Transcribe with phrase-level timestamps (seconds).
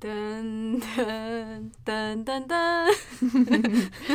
[0.00, 2.88] 噔噔噔噔噔，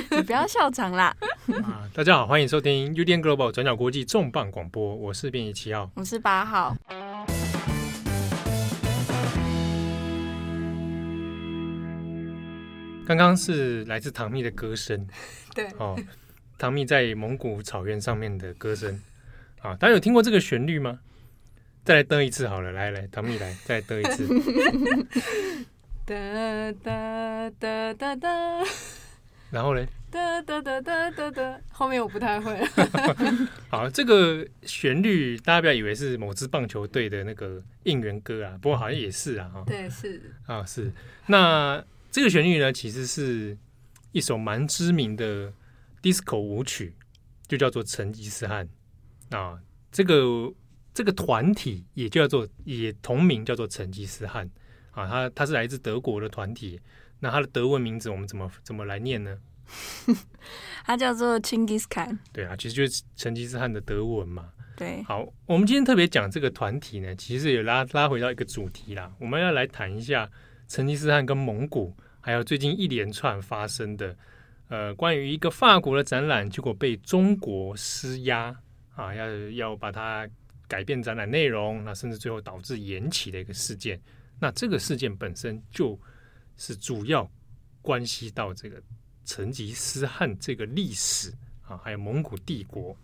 [0.17, 1.15] 你不要笑场啦！
[1.63, 6.75] 啊，大家好，欢迎收听 UDN Global 转角国际重磅广播，我是编辑七号，我是八号。
[13.05, 15.07] 刚刚是来自唐蜜的歌声，
[15.53, 15.95] 对，哦，
[16.57, 18.99] 唐蜜在蒙古草原上面的歌声，
[19.61, 20.97] 啊，大家有听过这个旋律吗？
[21.83, 24.25] 再来登一次好了，来来，唐蜜来，再来登一次。
[26.05, 28.63] 哒哒哒哒哒，
[29.49, 29.87] 然后嘞？
[30.11, 32.63] 哒哒哒哒哒哒，后面我不太会。
[33.69, 39.63] 好，这个旋律大家不要以为是某支棒球队的那个应援歌啊，不过好像也是啊，哈。
[39.65, 40.91] 对，是啊，是。
[41.25, 43.57] 那这个旋律呢，其实是
[44.11, 45.51] 一首蛮知名的
[46.03, 46.93] disco 舞曲，
[47.47, 48.69] 就叫做成吉思汗
[49.31, 49.57] 啊。
[49.91, 50.53] 这个
[50.93, 54.47] 这个团体也叫做也同名叫做成吉思汗。
[54.95, 56.79] 啊，他他是来自德国的团体，
[57.19, 59.37] 那他的德文名字我们怎么怎么来念呢？
[60.85, 62.17] 他叫做 Chinggis Khan。
[62.31, 64.49] 对啊，其实就是成吉思汗的德文嘛。
[64.77, 70.29] 对，好，我们今天特别讲这个团体呢，其实也拉拉回到一个主题啦，我们要来谈一下
[70.67, 74.15] 成吉思汗跟蒙古，还有最近一连串发生的，
[74.67, 78.55] 呃，关于一个法国的展览，结果被中国施压
[78.95, 80.27] 啊，要要把它
[80.67, 83.99] 改变展览内容，那甚至最后导致延期的一个事件。
[84.39, 85.99] 那这个事件本身就
[86.57, 87.29] 是主要
[87.81, 88.81] 关系到这个
[89.25, 91.33] 成吉思汗这个历史
[91.67, 92.95] 啊，还有蒙古帝国。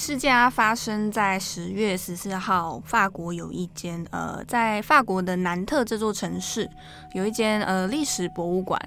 [0.00, 6.66] 事件啊，发生在十月十四号，法国有一间呃，在法国的南特这座城市
[7.12, 8.80] 有一间呃历史博物馆，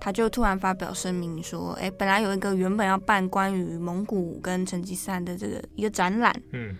[0.00, 6.74] 他就突然发表声明说，哎，本来有一个原本要办关于蒙古跟成吉思汗的这个一个展览，嗯。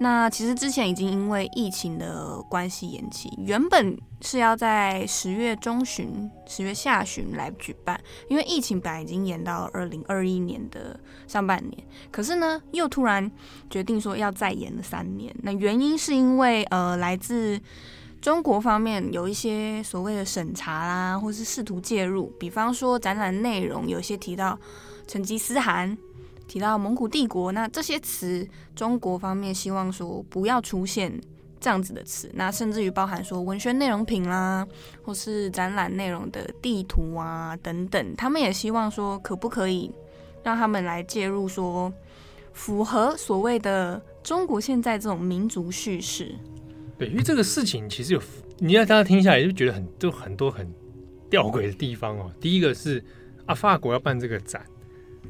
[0.00, 13.28] 那其实之前已经因为疫情的关系延期，原本是要在十月中旬、十月下旬来举办，因为疫情本来已经延到二零二一年的上半年，可是呢，又突然
[13.68, 15.34] 决定说要再延了三年。
[15.42, 17.60] 那原因是因为呃，来自
[18.20, 24.56] 中国方面有一些所谓的审查啦，或是试图介入，比方说展览内容有些提到
[25.08, 25.98] 成吉思汗。
[26.48, 31.12] 提到蒙古帝国，那这些词，中国方面希望说不要出现
[31.60, 34.66] 这样子的词，那甚至于包含说文宣内容品啦，
[35.02, 39.92] 或是展览内容的地图啊等等，他们也希望说可不可以
[40.42, 41.92] 让他们来介入，说
[42.54, 46.34] 符合所谓的中国现在这种民族叙事。
[46.96, 48.22] 对，因为这个事情其实有，
[48.56, 50.66] 你要大家听下来就觉得很就很多很
[51.28, 52.32] 吊诡的地方哦。
[52.40, 53.04] 第一个是
[53.44, 54.64] 啊，法国要办这个展。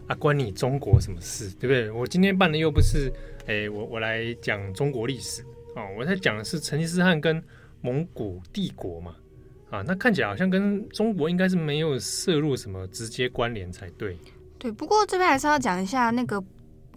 [0.09, 1.91] 啊，关你中国什么事，对不对？
[1.91, 3.13] 我今天办的又不是，
[3.47, 5.43] 哎，我我来讲中国历史
[5.77, 7.41] 啊，我在讲的是成吉思汗跟
[7.83, 9.15] 蒙古帝国嘛，
[9.71, 14.17] 啊，那看起来好像跟中国应该是没有涉入什么直接关联才对。
[14.59, 16.43] 对，不过这边还是要讲一下那个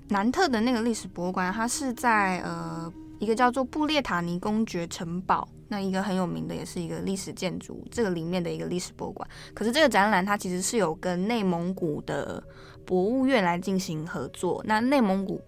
[0.07, 9.25] 南特的那个历史博物馆，它是在呃一个叫做布列塔尼公爵城堡，那一个很有名的，也是一个历史建筑，这个里面的一个历史博物馆。
[9.53, 12.43] 可是这个展览它其实是有跟内蒙古的。
[12.83, 14.61] 博物院来进行合作。
[14.65, 15.39] 那内蒙古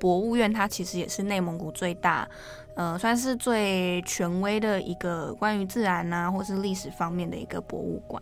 [0.00, 2.26] 博物院它其实也是内蒙古最大，
[2.74, 8.20] 呃，算是最权威的一个关于自然啊或是历史方面的一个博物馆。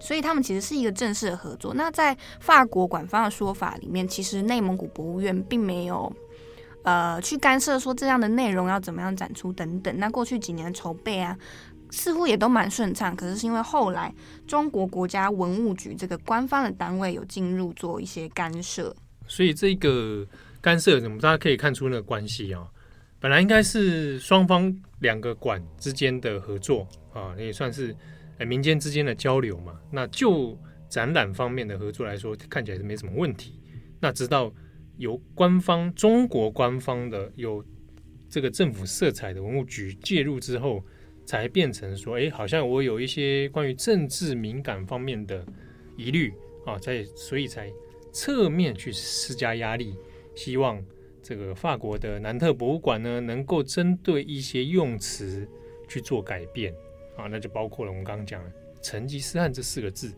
[0.00, 1.74] 所以他们其实是一个正式的合作。
[1.74, 6.10] 那在法国馆方的说法里面，其实内蒙古博物院并没有
[6.82, 9.98] 呃去干涉说这样的内容要怎么样展出等等。
[9.98, 11.38] 那过去几年的筹备啊。
[11.90, 14.14] 似乎也都蛮顺畅，可是是因为后来
[14.46, 18.94] 中国国家文物局这个官方的单位有进入做一些干涉，
[19.26, 20.22] 所以这个
[20.60, 22.68] 干涉，我们大家可以看出那个关系啊，
[23.18, 27.96] 本来应该是双方两个馆之间的合作啊，也算是
[28.46, 29.72] 民间之间的交流嘛。
[29.90, 30.54] 那就
[30.90, 33.58] 展览方面的合作来说，看起来是没什么问题。
[33.98, 34.52] 那直到
[34.98, 37.64] 由官方中国官方的有
[38.28, 40.84] 这个政府色彩的文物局介入之后。
[41.28, 45.44] 才变成说，哎，好像我有一些关于政治敏感方面的
[45.94, 46.32] 疑虑
[46.64, 47.70] 啊，在所以才
[48.14, 49.94] 侧面去施加压力，
[50.34, 50.82] 希望
[51.22, 55.46] 这个法国的南特博物馆呢，能够针对一些用词
[55.86, 56.72] 去做改变
[57.14, 58.50] 啊，那就包括了我们刚刚讲的
[58.80, 60.14] “成吉思汗”这四个字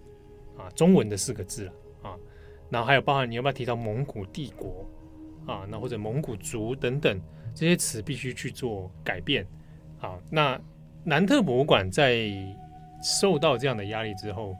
[0.56, 1.72] 啊，中文的四个字了，
[2.70, 4.86] 然后还有包含你要不要提到蒙古帝国
[5.46, 7.20] 啊，那或者蒙古族等等
[7.54, 9.46] 这些词必须去做改变。
[9.98, 10.58] 好，那
[11.04, 12.30] 南特博物馆在
[13.02, 14.54] 受到这样的压力之后，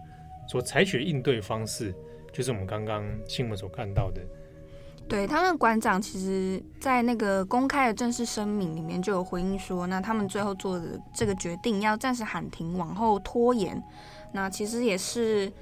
[0.48, 1.94] 所采取的应对方式，
[2.32, 4.20] 就是我们刚刚新闻所看到的。
[5.08, 13.82] 对，他们馆长，其实在那个公开的正式声明里面就有回应说，那他们最后做的这个决定要暂时喊停，往后拖延，
[14.32, 15.52] 那其实也是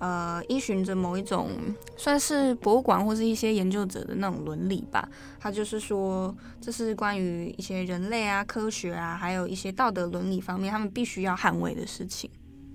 [0.00, 1.50] 呃依循着某一种
[1.96, 5.08] 算是博物馆或是一些研究者的那种伦理吧。
[5.38, 12.28] 他就是说，这是关于一些人类啊、科学啊，还有一些道德伦理方面，他们必须要捍卫的事情。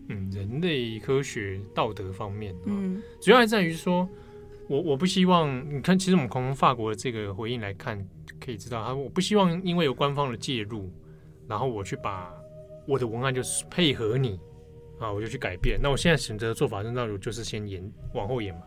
[0.07, 4.07] 嗯，人类科学道德方面，嗯，主要还在于说。
[4.67, 8.03] 我我不希望你看，其实我们从法国的这个回应来看，
[8.43, 10.91] 可以知道他我不希望因为有官方的介入，
[11.47, 12.33] 然后我去把
[12.87, 14.39] 我的文案就是配合你
[14.99, 15.79] 啊，我就去改变。
[15.81, 18.61] 那我现在选择的做法，那如就是先延往后延嘛，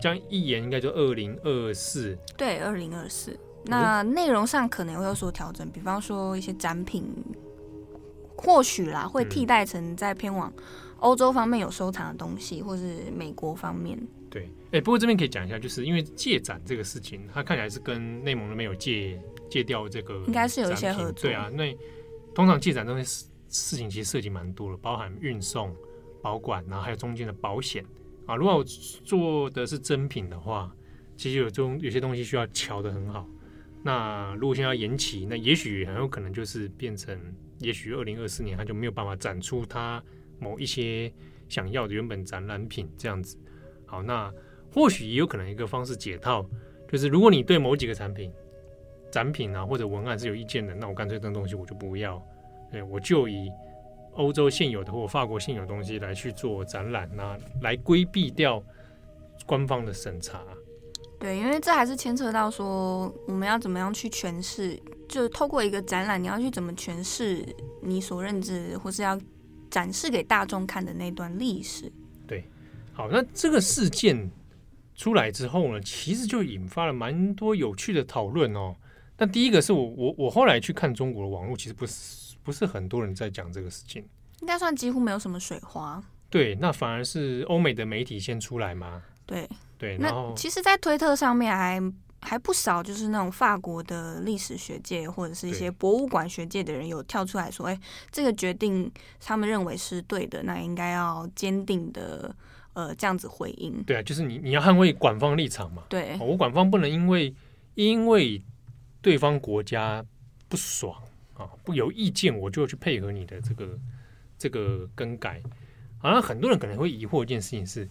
[0.00, 2.16] 这样一延应该就二零二四。
[2.36, 3.38] 对，二零二四。
[3.64, 7.04] 那内容上可能会有所调整，比方说一些展品，
[8.36, 10.50] 或许啦会替代成在偏往
[11.00, 13.98] 欧洲方面有收藏的东西，或是美国方面。
[14.30, 21.28] 对，哎、欸，不过这边可以讲一下，就是因为借展这个事情，它看起来是跟内蒙那边有借借调这个，应该是有一些合作。
[21.28, 21.76] 对啊，那
[22.34, 25.76] 通常借展这些事情其实涉及蛮多的，包含运送、
[26.22, 27.84] 保管，然后还有中间的保险
[28.24, 28.34] 啊。
[28.34, 30.74] 如果我做的是真品的话，
[31.16, 33.28] 其实有中有些东西需要瞧得很好。
[33.82, 37.18] 那如果现在要延期，那也许很有可能就是变成，
[37.58, 40.02] 也许二零二四年它就没有办法展出它
[40.38, 41.12] 某一些
[41.48, 43.36] 想要的原本展览品这样子。
[43.86, 44.32] 好，那
[44.72, 46.46] 或许也有可能一个方式解套，
[46.88, 48.30] 就是如果你对某几个产品、
[49.10, 52.22] 展品啊或者文案是有意见的，那我干脆这东西我就不要，
[52.70, 53.50] 对，我就以
[54.14, 58.62] 欧洲现有的或法国现有的东西来去做展览，那来规避掉
[59.46, 60.42] 官方的审查。
[61.18, 67.44] 对，因为这还是牵扯到说我们要怎么样去诠释，就透过一个展览，你要去怎么诠释
[67.82, 69.20] 你所认知或是要
[69.70, 71.92] 展示给大众看的那段历史。
[72.26, 72.44] 对
[72.92, 74.30] 好，那这个事件
[74.94, 78.74] 出来之后呢，其实就引发了蛮多有趣的讨论哦。
[79.14, 84.04] 但第一个是我我我后来去看中国的网络，其实不是不是很多人在讲这个事情，
[84.40, 86.02] 应该算几乎没有什么水花。
[86.28, 89.02] 对，那反而是欧美的媒体先出来嘛。
[89.26, 89.48] 对
[89.78, 91.80] 对，然后其实，在推特上面还
[92.20, 98.90] 还不少，就是那种法国的历史学界或者是一些博物馆学界的人有跳出来说：“哎，这个决定
[99.20, 102.34] 他们认为是对的，那应该要坚定的。”
[102.72, 105.82] 呃，这样子回应，对啊，就是你你要捍卫馆方立场嘛。
[105.88, 107.34] 对，我馆方不能因为
[107.74, 108.40] 因为
[109.02, 110.02] 对方国家
[110.48, 110.96] 不爽
[111.40, 113.78] 啊，不有意见，我就去配合你的这个
[114.36, 115.42] 这个更改。
[115.98, 117.88] 好像很多人可能会疑惑一件事情是，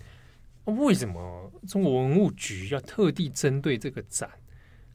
[0.66, 4.30] 为什么中国文物局要特地针对这个展，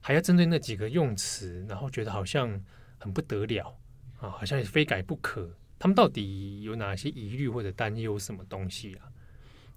[0.00, 2.62] 还要针对那几个用词，然后觉得好像
[2.98, 3.76] 很不得了
[4.20, 5.48] 啊，好像也非改不可。
[5.78, 9.10] 他们到底有哪些疑虑或者担忧什么东西啊？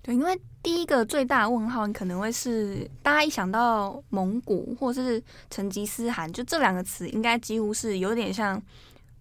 [0.08, 8.62] 对，因为第一个最大的问号，可能会是大家一想到蒙古或者是成吉思汗，就这两个词，应该几乎是有点像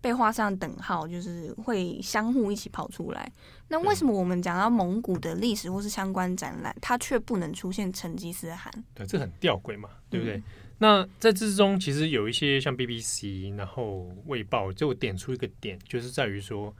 [0.00, 3.28] 被画上等号，就是会相互一起跑出来。
[3.66, 8.72] 那为什么我们讲到蒙古的历史或是相关展览，它却不能出现成吉思汗？
[8.94, 10.36] 对，这很吊诡嘛，对不对？
[10.36, 10.42] 嗯、
[10.78, 16.72] 那在之中，其实有一些像 BBC，然后卫报就点出一个点，就是在于说，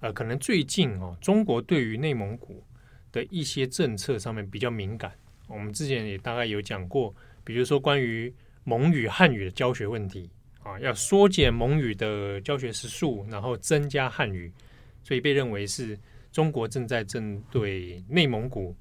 [0.00, 2.60] 呃，可能最近哦，中国对于内蒙古。
[3.12, 5.12] 的一些政策上面比较敏感，
[5.46, 7.14] 我们之前也大概有讲过，
[7.44, 10.30] 比如说关于蒙语汉语的教学问题
[10.62, 14.50] 啊，要缩减蒙语的教学时数，然后增加汉语，
[15.04, 15.98] 所以被认为是
[16.32, 18.74] 中国正在针对内蒙古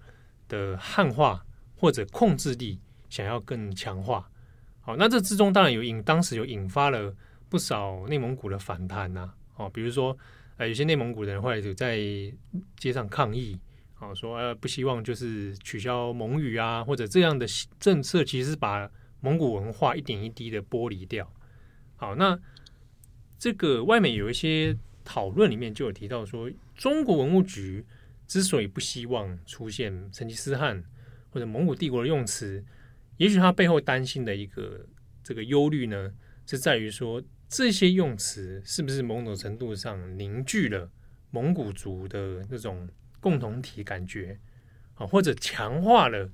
[0.48, 1.46] 的汉化
[1.76, 4.30] 或者控制力想要更强化。
[4.80, 7.14] 好，那这之中当然有引，当时有引发了
[7.50, 10.18] 不少内蒙古的反弹呐，哦，比如说
[10.56, 11.98] 呃，有些内蒙古人后来就在
[12.78, 13.60] 街上抗议。
[14.02, 17.46] 啊，说呃不希望就是取消蒙语啊，或者这样的
[17.80, 18.90] 政策，其实把
[19.20, 21.32] 蒙古文化一点一滴的剥离掉。
[21.98, 22.38] 好，那
[23.38, 27.86] 这个外面有一些讨论里面就有提到说，中国文物局
[28.26, 30.84] 之所以不希望出现成吉思汗
[31.30, 32.66] 或者蒙古帝国的用词，
[33.18, 34.84] 也许他背后担心的一个
[35.24, 36.12] 这个忧虑呢，
[36.48, 40.90] 是在于说这些用词是不是某种程度上凝聚了
[41.30, 42.90] 蒙古族的那种。
[43.22, 44.38] 共同体感觉
[44.96, 46.30] 啊，或者强化了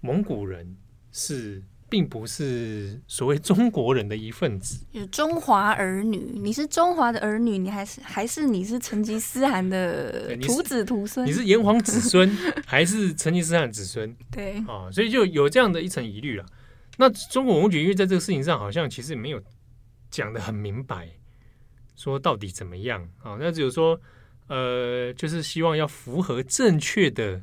[0.00, 0.76] 蒙古人
[1.12, 12.28] 是并不是所谓中国人的一份子，有中华儿女，你是中华的儿女，你还是还是你是成吉思汗的徒子徒孙，你是炎黄子孙
[12.66, 14.16] 还是成吉思汗子孙？
[14.30, 16.46] 对啊，所以就有这样的一层疑虑了。
[16.96, 19.42] 那中国文物局因为在这个事情上好像其实没有
[20.10, 21.08] 讲的很明白，
[21.94, 23.36] 说到底怎么样啊？
[23.38, 24.00] 那只有说
[24.48, 27.42] 呃，就是希望要符合正确的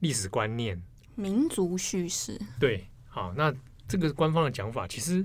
[0.00, 0.82] 历史观念、
[1.14, 2.40] 民族叙事。
[2.58, 3.54] 对，好，那
[3.86, 5.24] 这个官方的讲法，其实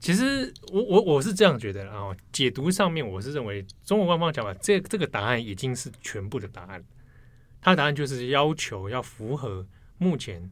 [0.00, 6.82] 其实我我我是这样觉得啊，解读上面我是认为中国官方讲法，这这个答案已经是全部的答案。
[7.60, 9.64] 他的答案就是要求要符合
[9.98, 10.50] 目前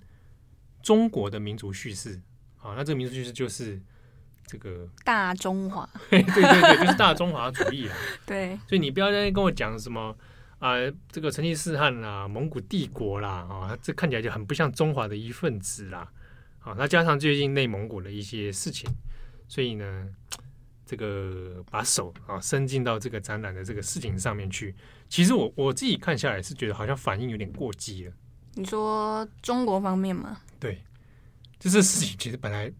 [0.82, 2.20] 中国的民族叙事。
[2.56, 3.80] 好，那这个民族叙事就是
[4.50, 7.96] 这个大中华， 对对对，就是大中华主义啊。
[8.26, 10.16] 对，所以你不要再跟我讲什么
[10.58, 16.10] 啊、呃，这个成吉思汗啦、蒙古帝国啦，啊，这看起来就很不像中华的一份子啦。
[16.58, 18.90] 好，那加上最近内蒙古的一些事情，
[19.46, 20.08] 所以呢，
[20.84, 24.74] 这个把手啊伸进到这个展览的这个事情上面去，
[25.08, 28.12] 其实我我自己看下来是觉得好像反应有点过激了。
[28.54, 30.40] 你说中国方面吗？
[30.58, 30.82] 对。
[31.58, 32.72] 就是事情其实本来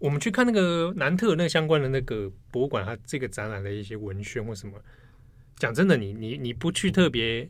[0.00, 4.76] 我们去看那个南特那个相关的那个博物馆，它这个展览的一些文宣或什么，
[5.56, 7.48] 讲真的，你你你不去特别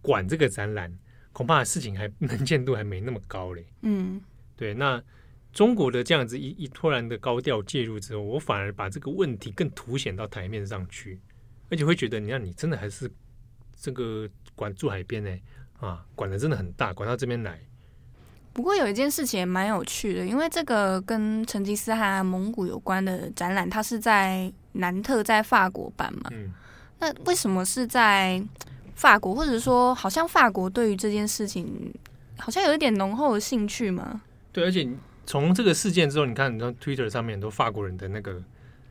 [0.00, 0.98] 管这个展览，
[1.32, 3.66] 恐怕事情还能见度还没那么高嘞。
[3.82, 4.20] 嗯，
[4.56, 4.72] 对。
[4.72, 5.00] 那
[5.52, 11.20] 中国的这样子一一突然的高调介入之后，我反而把这个问题更凸显到台面上去，
[11.70, 13.10] 而且会觉得，你看你真的还是
[13.76, 15.38] 这个管住海边呢，
[15.80, 17.60] 啊，管的真的很大，管到这边来。
[18.52, 26.30] 不过有一件事情也蛮有趣的，因为这个跟成吉思汗、蒙古有关的展览，它是在南特，在法国办嘛。
[26.32, 26.52] 嗯。
[26.98, 28.42] 那为什么是在
[28.96, 31.94] 法国，或者说，好像法国对于这件事情，
[32.38, 34.20] 好像有一点浓厚的兴趣吗？
[34.52, 34.86] 对，而且
[35.24, 38.42] 从这个事件之后，你看，你看 Twitter 上面很多法国人的那个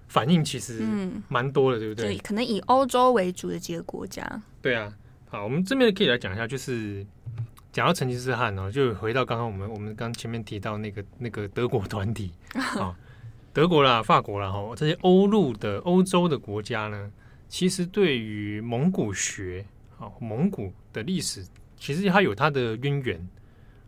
[0.08, 0.82] 反应，其实
[1.28, 2.06] 蛮多的，嗯、对不对？
[2.06, 4.42] 对，可能以欧洲为主的几个国家。
[4.62, 4.92] 对啊，
[5.30, 7.06] 好，我们这边可以来讲一下，就是。
[7.72, 12.32] 讲到成吉思汗呢，就回到刚刚我们我们刚前面提到那个那个德国团体
[12.80, 12.98] 啊，
[13.54, 17.12] 德国啦、法国啦哈，这些欧陆的欧洲的国家呢，
[17.48, 19.64] 其实对于蒙古学
[20.00, 21.46] 啊、蒙古的历史，
[21.78, 23.30] 其实它有它的渊源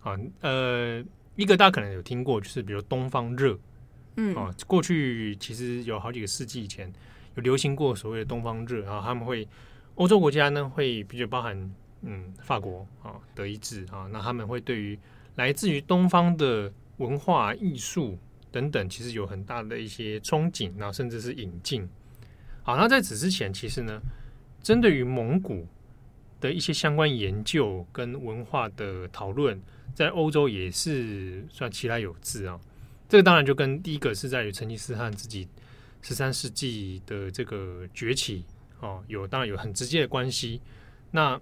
[0.04, 0.16] 啊。
[0.42, 1.04] 呃，
[1.36, 3.58] 一个大家可能有听过，就是比如东方热，
[4.18, 6.92] 嗯啊，过去其实有好几个世纪以前
[7.34, 9.48] 有流行过所谓的东方热啊，他们会
[9.96, 11.74] 欧洲国家呢会比较包含。
[12.04, 14.98] 嗯，法国啊，德意志啊，那他们会对于
[15.36, 18.18] 来自于东方的文化艺术
[18.52, 21.88] 等等，其实有很大的一些憧憬，然后甚至是引进。
[22.64, 24.00] 好，那在此之前，其实呢，
[24.62, 25.68] 针对于蒙古
[26.40, 29.62] 的一些相关研究跟文化的讨论，
[29.94, 32.60] 在欧洲也是算其来有自啊。
[33.08, 35.48] 这个当然就跟第一个是在于成吉思汗自己
[36.02, 38.46] 十三世纪的这个崛起
[38.80, 40.62] 哦，有当然有很直接的关系。
[41.12, 41.40] 那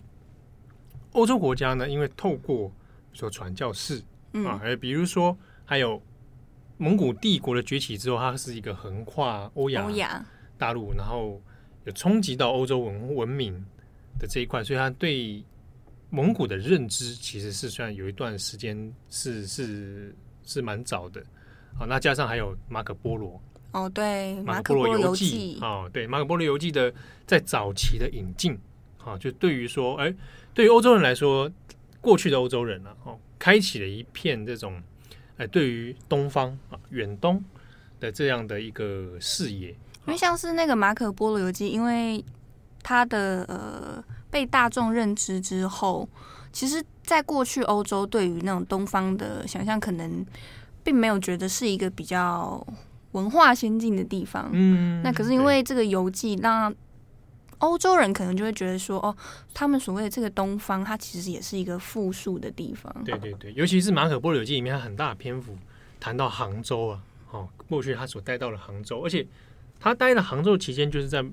[1.13, 2.71] 欧洲国家呢，因为透过
[3.13, 4.01] 说传教士、
[4.33, 5.35] 嗯、啊，还比如说
[5.65, 5.99] 还有
[6.77, 10.23] 蒙古帝国的崛起之后，它是一个横跨欧亚
[10.57, 11.41] 大陆，然后
[11.85, 13.53] 有冲击到欧洲文文明
[14.19, 15.43] 的这一块，所以它对
[16.11, 18.77] 蒙古的认知其实是算有一段时间
[19.09, 21.21] 是是是蛮早的。
[21.75, 26.93] 好，那加上还有马可波罗哦，对，马可波罗游记哦，对，马可波罗游记的
[27.25, 28.55] 在早期的引进
[29.03, 30.13] 啊，就对于说，哎。
[30.59, 31.49] 对于欧洲人来说，
[32.01, 34.83] 过去的欧洲人呢、啊，哦，开启了一片这种，
[35.37, 37.41] 哎，对于东方啊，远东
[38.01, 39.69] 的这样的一个视野。
[39.69, 42.21] 因为像是那个马可波罗游记，因为
[42.83, 46.09] 它的呃被大众认知之后，
[46.51, 50.25] 其实，在过去欧洲对于那种东方的想象，可能
[50.83, 52.67] 并没有觉得是一个比较
[53.13, 54.49] 文化先进的地方。
[54.51, 56.75] 嗯，那可是因为这个游记让。
[57.59, 59.15] 欧洲人可能就会觉得说，哦，
[59.53, 62.93] 他们所谓的这个东方，它其实也是一个富庶的地方。
[63.05, 65.57] 对对对，尤其是马可波罗游记里面，它很大的篇幅
[65.99, 69.27] 谈到杭州啊，哦，过去他所待到了杭州，而且
[69.79, 71.23] 他待的杭州期间就是在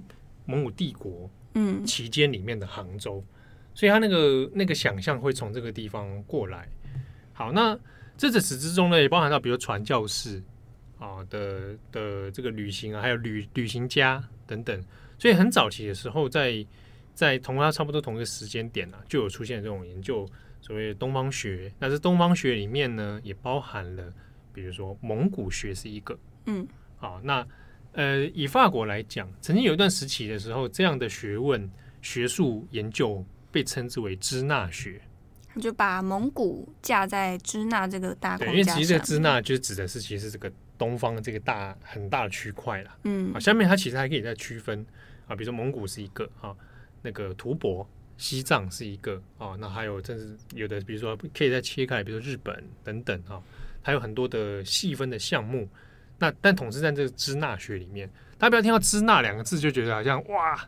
[0.44, 3.30] 蒙古帝国嗯期间里面的杭州，嗯、
[3.74, 6.68] 所以他那个那个想象会从这个地方过来。
[7.32, 7.78] 好，那
[8.18, 10.42] 这在此之中呢，也包含到比如传教士
[10.98, 14.84] 啊的的这个旅行啊，还有旅旅行家等等。
[15.18, 16.66] 所以很早期的时候在，在
[17.14, 20.28] 在同它差不多同一个时间点呢、啊，就有出现这种研究，
[20.60, 21.72] 所谓东方学。
[21.78, 24.12] 那这东方学里面呢，也包含了，
[24.52, 26.68] 比如说蒙古学是一个，嗯，
[26.98, 27.46] 好，那
[27.92, 31.70] 呃，以法国来讲，曾经有一段时期的时候，这样的学问
[32.02, 35.00] 学术研究被称之为支那学，
[35.58, 38.52] 就把蒙古架在支那这个大框架上。
[38.52, 44.84] 对，因为其实这个支那就指的是其实是这个东方这个大很大的区块了，嗯，好，下面它其实还可以再区分。
[45.26, 46.54] 啊，比如说蒙古是一个啊，
[47.02, 53.42] 那个吐蕃、西藏是一个啊，那还有这是有的，比如说可以再切开，比如说日本等等啊，
[53.82, 55.68] 还有很多的细分的项目。
[56.18, 60.58] 那但统治在这个支那学里面，大家不要听到支那两个字就觉得好像哇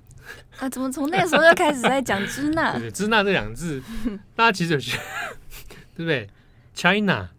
[0.59, 2.73] 啊，怎么从那个时候就开始在讲支那？
[2.77, 3.83] 对，对，支那这两个字，
[4.37, 4.99] 大家其实有些
[5.97, 6.29] 对不对
[6.75, 7.31] ？China，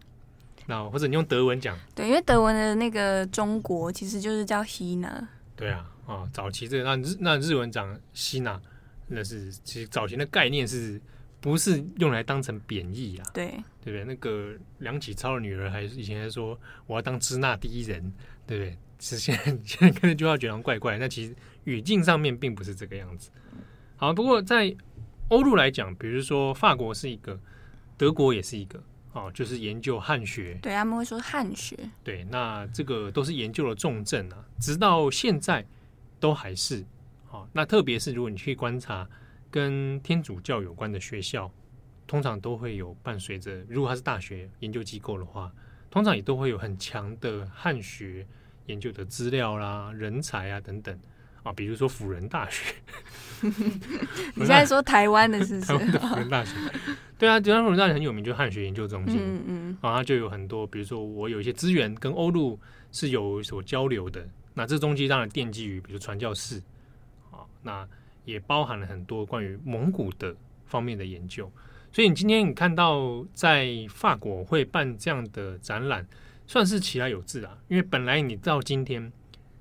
[0.66, 5.28] 那或者你用德文讲，对，因为德文的那个中国其实就是叫 Hina。
[5.54, 8.60] 对啊，啊、哦，早期这个那日那日文讲希纳，
[9.06, 11.00] 那是其实早前的概念是。
[11.42, 13.46] 不是用来当成贬义啊，对
[13.82, 14.04] 对不对？
[14.04, 18.12] 那个梁启超的女儿还是以前还说我要当支那第一人，
[18.46, 18.76] 对不对？
[19.00, 23.30] 其实现在现在可能就要觉得怪怪，那其实语境上面并不是这个样子。
[23.96, 24.76] 好，不过在
[25.28, 27.40] 欧陆来讲，比如说法国是一个，
[27.96, 28.78] 德国也是一个，
[29.14, 31.74] 哦，就是研究汉学，对他们会说汉学，
[32.04, 35.64] 对，那这个都是研究的重症啊，直到现在
[36.20, 36.84] 都还是，
[37.26, 39.08] 好，那特别是如果你去观察。
[39.52, 41.52] 跟天主教有关的学校，
[42.06, 45.52] 通常都会有伴随着，如果它是大学研究机构的话，
[45.90, 48.24] 通常也都会有很强的汉学
[48.66, 50.96] 研究的资料啦、人才啊等等
[51.42, 52.72] 啊，比如说辅仁大学。
[53.42, 55.66] 你现在说台湾的是不是？
[55.66, 56.54] 台湾的辅仁大学，
[57.18, 59.18] 对啊，台湾辅仁大学很有名，就是汉学研究中心。
[59.20, 62.56] 嗯嗯，啊，它就有很多，比如说我有一些资源跟欧陆
[62.92, 66.62] 是有所交流的，那这中间当然奠基于，比如传教士
[67.30, 67.88] 啊，那。
[68.26, 71.50] 也包含了很多关于蒙古的方面的研究，
[71.90, 76.06] 所以你今天你看到在法国会办这样的展览，
[76.46, 77.58] 算是其来有志啊。
[77.66, 79.10] 因为本来你到今天，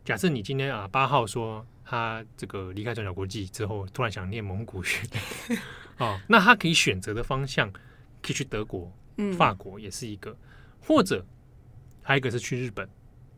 [0.04, 5.08] 假设你今天啊八号说他这个离开转角国际之后，突然想念蒙古学
[5.98, 8.92] 哦，那他可以选择的方向可以去德国、
[9.36, 10.38] 法国也是一个，
[10.82, 11.26] 或者
[12.04, 12.88] 还有一个是去日本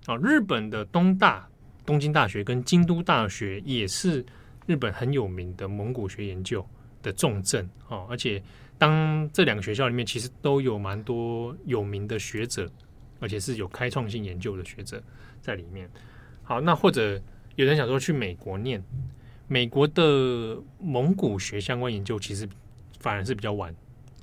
[0.05, 1.47] 啊，日本的东大
[1.85, 4.25] 东京大学跟京都大学也是。
[4.67, 6.65] 日本很有名的蒙古学研究
[7.01, 8.41] 的重镇哦，而且
[8.77, 12.71] 当这两个学校里面其实都有蛮多有名的学者，
[13.19, 15.01] 而且是有开创性研究的学者
[15.41, 15.89] 在里面。
[16.43, 17.19] 好，那或者
[17.55, 18.81] 有人想说去美国念，
[19.47, 22.47] 美国的蒙古学相关研究其实
[22.99, 23.75] 反而是比较晚，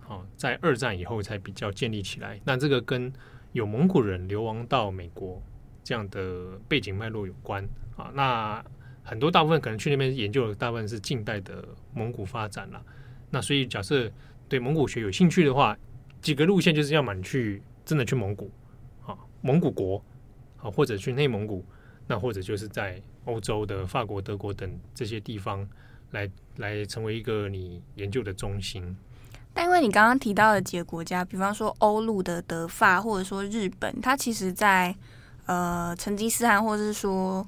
[0.07, 2.40] 哦，在二战以后才比较建立起来。
[2.44, 3.12] 那这个跟
[3.53, 5.42] 有蒙古人流亡到美国
[5.88, 8.11] 这样的背景脉络有关啊。
[8.12, 8.62] 那
[9.03, 12.85] 很多大部分可能去那边研究的大部分是近代的蒙古发展了，
[13.31, 14.12] 那所以假设
[14.51, 15.74] 对蒙古学有兴趣的话，
[16.20, 18.51] 几个路线就是要么你去真的去蒙古，
[19.07, 20.05] 啊，蒙古国，
[20.59, 21.64] 啊，或者去内蒙古，
[22.07, 25.66] 那或者就是在欧洲的法国、德国等这些地方
[26.11, 28.94] 来来成为一个你研究的中心。
[29.55, 34.94] 但因为你刚刚提到的几个国家，比方说欧陆的德法，或者说日本，它其实在
[35.48, 37.44] 呃成吉思汗，或者是说。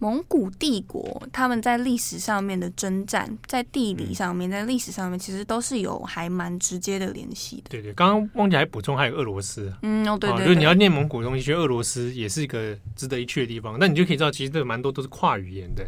[0.00, 7.64] 蒙古帝国他们在历史上面的征战，在地理上面，在历史上面，其实都是有还蛮直接的联系的。
[7.68, 9.74] 对对，刚刚忘记还补充，还有俄罗斯。
[9.82, 13.76] 嗯，哦对对，对，就是你要念蒙古的东西，学俄罗斯也是一个值得一去的地方。
[13.80, 15.84] 那你就可以知道，其实这蛮多都是跨语言的。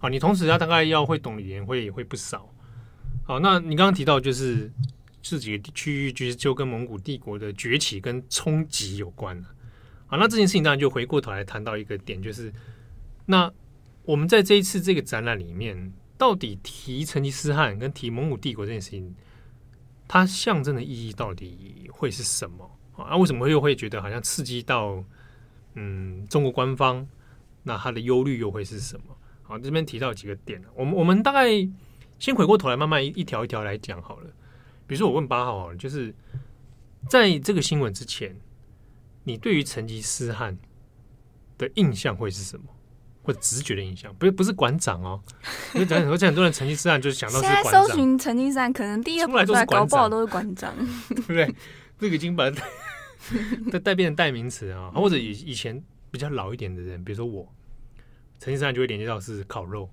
[0.00, 2.52] 好，你同时要大概要会懂语言，会会不少。
[3.22, 4.68] 好，那你刚刚提到就是
[5.22, 9.40] 这几个区域，其实就跟蒙古帝国的崛起跟冲击有关。
[10.06, 12.52] 好，那这件事情当然就回过头来谈到一个点，就是。
[13.26, 13.52] 那
[14.04, 19.14] 我们在这一次这个展览里面，到底提成吉思汗跟提蒙古帝国这件事情，
[20.06, 23.16] 它象征的意义到底会是什么啊？
[23.16, 25.02] 为什么又会觉得好像刺激到
[25.74, 27.04] 嗯中国官方？
[27.64, 29.16] 那他的忧虑又会是什么？
[29.42, 31.48] 好，这边提到几个点，我们我们大概
[32.20, 34.30] 先回过头来慢慢一一条一条来讲好了。
[34.86, 36.14] 比如说我问八号好了，就是
[37.10, 38.36] 在这个新闻之前，
[39.26, 40.56] 你对于成吉思汗
[41.58, 42.64] 的印象会是什么？
[43.22, 45.20] 或者直觉的印象，不是不是馆长哦。
[45.74, 47.62] 因为讲很多，很多人成吉思汗就是想到是馆长。
[47.64, 50.72] 现在搜寻成吉思汗，可能第一个出来都是搞不好都是馆长，
[51.10, 51.54] 对不对？
[51.98, 52.62] 这个已经把它
[53.72, 54.92] 代代变成代名词啊。
[54.94, 57.52] 或者以以前比较老一点的人，比如说我，
[58.38, 59.90] 成吉思汗就会联接到是烤肉。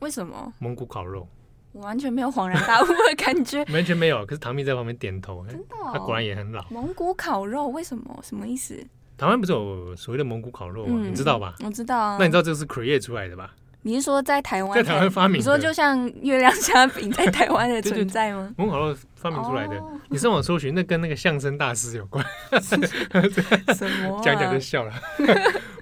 [0.00, 0.50] 为什么？
[0.58, 1.28] 蒙古烤肉，
[1.72, 4.24] 我完全没有恍然大悟的感觉， 完全没有。
[4.26, 6.64] 可是唐蜜在旁边点头，真的，他果然也很老。
[6.70, 8.18] 蒙古烤肉为什么？
[8.22, 8.74] 什么意思？
[9.16, 10.92] 台湾不是有所谓的蒙古烤肉吗？
[10.98, 11.54] 嗯、你知道吧？
[11.64, 12.16] 我知道啊。
[12.18, 13.54] 那你知道这个是 create 出来的吧？
[13.84, 14.74] 你是说在台湾？
[14.74, 15.38] 在台湾发明？
[15.38, 18.52] 你说就像月亮虾饼在台湾的 存在吗？
[18.56, 22.24] 蒙古烤肉发明出来的，哦、你上网搜寻，那跟那个相声大师有关。
[22.62, 22.86] 什么、
[24.16, 24.20] 啊？
[24.22, 24.92] 讲讲就笑了。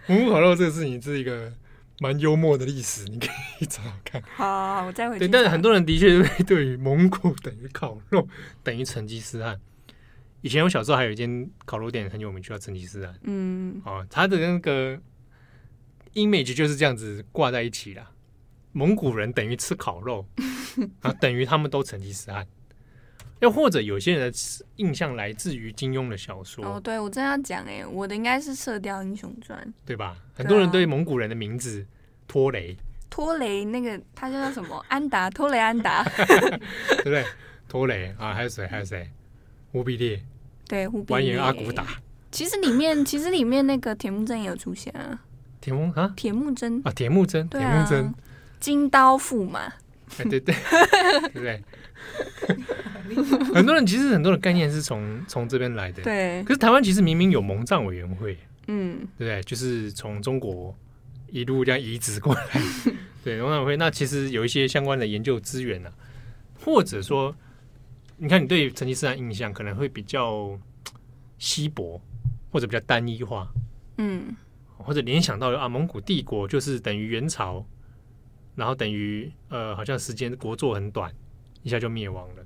[0.07, 1.53] 蒙古烤肉这个事情是一个
[2.03, 3.27] 蛮幽默的历史，你可
[3.61, 4.23] 以 找找看。
[4.35, 5.19] 好，我再回去。
[5.19, 8.27] 对，但是很多人的确会对于蒙古等于烤肉
[8.65, 9.61] 等于成吉思汗。
[10.41, 13.15] 以前我小时候还有一间烤肉店很有名，叫成吉思汗。
[13.25, 14.99] 嗯，哦，他的那个
[16.15, 18.11] image 就是这样子挂在一起啦。
[18.73, 20.27] 蒙古人等于吃烤肉，
[21.03, 22.47] 啊，等于他们都成吉思汗。
[23.41, 24.39] 又或者有些人的
[24.77, 26.65] 印象来自于金庸的小说。
[26.65, 30.17] 哦，对，我正要讲，哎，我的应该是《射雕英雄传》，对吧？
[30.35, 31.85] 很多人对蒙古人的名字
[32.29, 32.77] 托雷，
[33.09, 34.85] 托雷那个他叫什么？
[34.89, 36.05] 安达，托雷安达
[37.03, 37.25] 对不对？
[37.69, 38.67] 托雷啊，还有谁？
[38.67, 39.09] 还有谁？
[39.73, 40.21] 忽必烈，
[40.69, 41.87] 对，忽必烈，完颜阿骨打。
[42.31, 45.21] 其实里面，其实里面那个铁木真也有出现啊。
[45.61, 48.15] 铁木啊，铁木真啊，铁木真，铁木真，
[48.59, 49.73] 金刀驸马，
[50.17, 50.55] 对对对，
[51.35, 51.63] 对？
[53.55, 56.43] 很多人其实很多的概念是从从这边来的，对。
[56.45, 59.43] 可是台湾其实明明有蒙藏委员会，嗯，对不对？
[59.43, 60.75] 就是从中国
[61.31, 62.43] 一路这样移植过来，
[63.25, 63.77] 对蒙藏委员会。
[63.77, 65.95] 那其实有一些相关的研究资源呢、啊，
[66.65, 67.35] 或者说，
[68.17, 70.59] 你看你对成吉思汗印象可能会比较
[71.39, 72.01] 稀薄，
[72.51, 73.49] 或者比较单一化，
[73.99, 74.35] 嗯。
[74.83, 77.63] 或者联想到啊，蒙古帝国就是等于元朝，
[78.55, 81.13] 然后等于呃，好像时间国祚很短，
[81.63, 82.45] 一下就灭亡了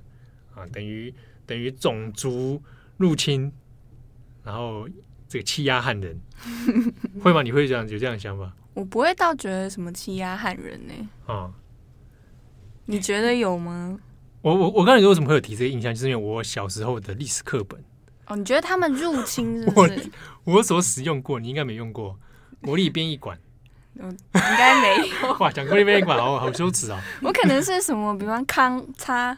[0.53, 1.13] 啊，等于
[1.45, 2.61] 等于种族
[2.97, 3.51] 入侵，
[4.43, 4.87] 然后
[5.27, 6.19] 这个欺压汉人，
[7.21, 7.41] 会吗？
[7.41, 8.51] 你会这样有这样的想法？
[8.73, 10.93] 我不会倒觉得什么欺压汉人呢、
[11.27, 11.33] 欸。
[11.33, 11.53] 啊，
[12.85, 13.97] 你觉得有吗？
[14.41, 17.83] 我我我刚才为什么会有提这个印象，就是因为我小时候的历史课本。
[18.27, 20.11] 哦，你觉得他们入侵是不是？
[20.45, 22.19] 我，我所使用过，你应该没用过。
[22.61, 23.39] 国立编译馆，
[23.99, 25.33] 嗯，应该没有。
[25.39, 27.01] 哇，讲国立编译馆，好好羞耻啊！
[27.21, 29.35] 我可能是什么，比方康差，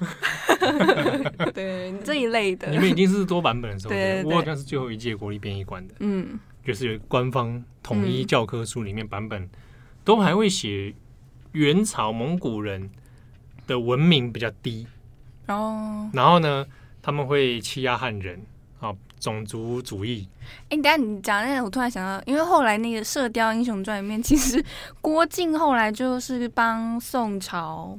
[1.54, 2.67] 对这一类的。
[2.70, 5.93] 你们已经是多版本的时候，对，我好像是最后一届国立编译馆的。
[6.00, 9.50] 嗯，就是有官方统一教科书里面版本，
[10.04, 10.93] 都还会写
[11.52, 12.89] 元朝蒙古人
[13.67, 14.88] 的文明比较低
[15.48, 16.65] 哦，然后呢，
[17.02, 18.41] 他们会欺压汉人。
[18.80, 20.27] 好，种族主义。
[20.65, 24.63] 哎、欸，等下你讲那个，我突然想到，因为后来那个《射雕英雄传》里面，其实
[25.01, 27.97] 郭靖后来就是帮宋朝，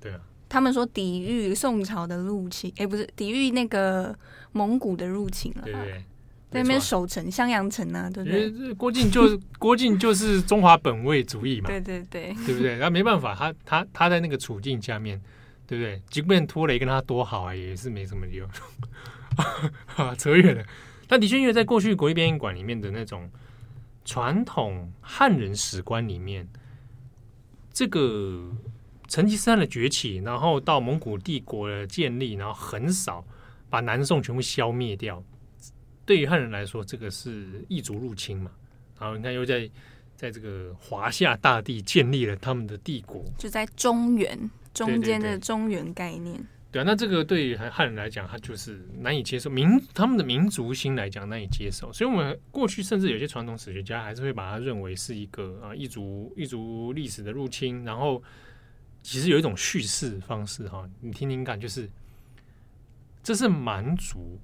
[0.00, 4.14] 对啊，他们说抵御宋朝的入侵，哎、欸，不是抵御那个
[4.52, 6.04] 蒙古的入侵了，对
[6.50, 8.74] 在那边守城，襄阳城啊，对不对？
[8.74, 12.74] 郭靖就 郭靖就是中华本位主义嘛，对对对， 对不对？
[12.74, 15.20] 然后没办法，他他他在那个处境下面，
[15.64, 16.02] 对不对？
[16.10, 18.48] 即便拖雷跟他多好啊，也是没什么用。
[19.96, 20.64] 啊，扯远了。
[21.08, 23.28] 但的确，因为在过去国立编译馆里面的那种
[24.04, 26.48] 传统汉人史观里面，
[27.72, 28.50] 这个
[29.08, 33.24] 成吉思汗的崛起，然后到蒙古帝国的建立，然后很少
[33.68, 35.22] 把南宋全部消灭掉，
[36.06, 38.50] 对于汉人来说，这个是异族入侵嘛。
[38.98, 39.68] 然后你看，又在
[40.14, 46.40] 在这个华夏大地建立了他们的帝国，就在中原中间的中原概念。
[46.72, 57.82] 对啊，那这个对于汉人来讲，他就是难以接受民他们的民族心来讲难以接受，所以我们过去甚至有些传统史学家还是会把它认为是一个啊异族异族历史的入侵。
[57.84, 58.22] 然后
[59.02, 61.90] 其实有一种叙事方式哈，你听听看，就是
[63.20, 64.38] 这是蛮族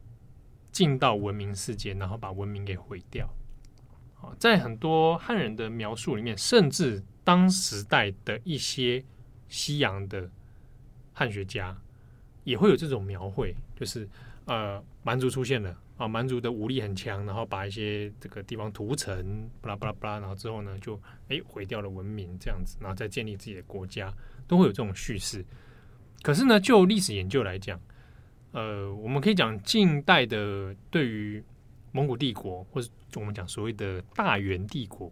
[0.73, 3.33] 进到文明世界，然后把文明给毁掉。
[4.15, 9.05] 好，在很多汉人的描述里面，甚至当时代的一些
[9.47, 10.29] 西洋的
[11.13, 11.77] 汉学家。
[12.47, 14.09] 也会有这种描绘，就是
[14.45, 24.15] 呃，蛮族出现了啊，蛮族的武力很强，然后把一些这个地方屠城，巴拉巴拉巴拉，然后之后呢，就哎毁掉了文明这样子，然后再建立自己的国家，
[24.47, 25.45] 都会有这种叙事。
[26.23, 27.81] 可是呢，就历史研究来讲，
[28.53, 31.43] 呃，我们可以讲近代的对于
[31.91, 35.11] 蒙古帝国，或者我们讲所谓的大元帝国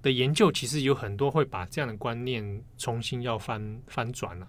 [0.00, 4.46] 的研究，其实有很多会把这样的观念重新要翻翻转了。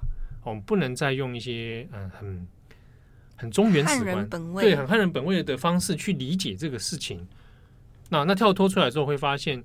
[0.50, 2.48] 我们不能再用一些嗯很
[3.36, 7.28] 很中原史观，对，很汉人本位的方式去理解这个事情。
[8.10, 9.62] 那那跳脱出来之后，会发现，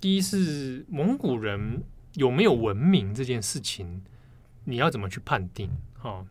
[0.00, 1.82] 第一是蒙古人
[2.14, 4.00] 有没有文明这件事情，
[4.64, 5.68] 你要怎么去判定？
[6.02, 6.24] 哦，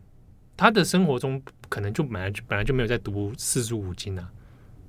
[0.56, 4.32] 他的生活中可能就本来就本来就没有在读四书五经啊，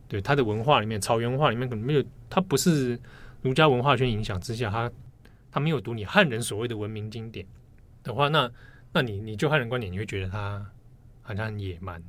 [0.08, 2.98] 对，他的文化里面，草原文化里面可能没有，他不是
[3.42, 4.90] 儒家文化圈影响之下，他
[5.52, 7.46] 他没有读你汉人所谓的文明经典
[8.02, 8.50] 的话，那。
[8.94, 10.66] 那你你就汉人观点，你会觉得他
[11.22, 12.02] 好像很野蛮。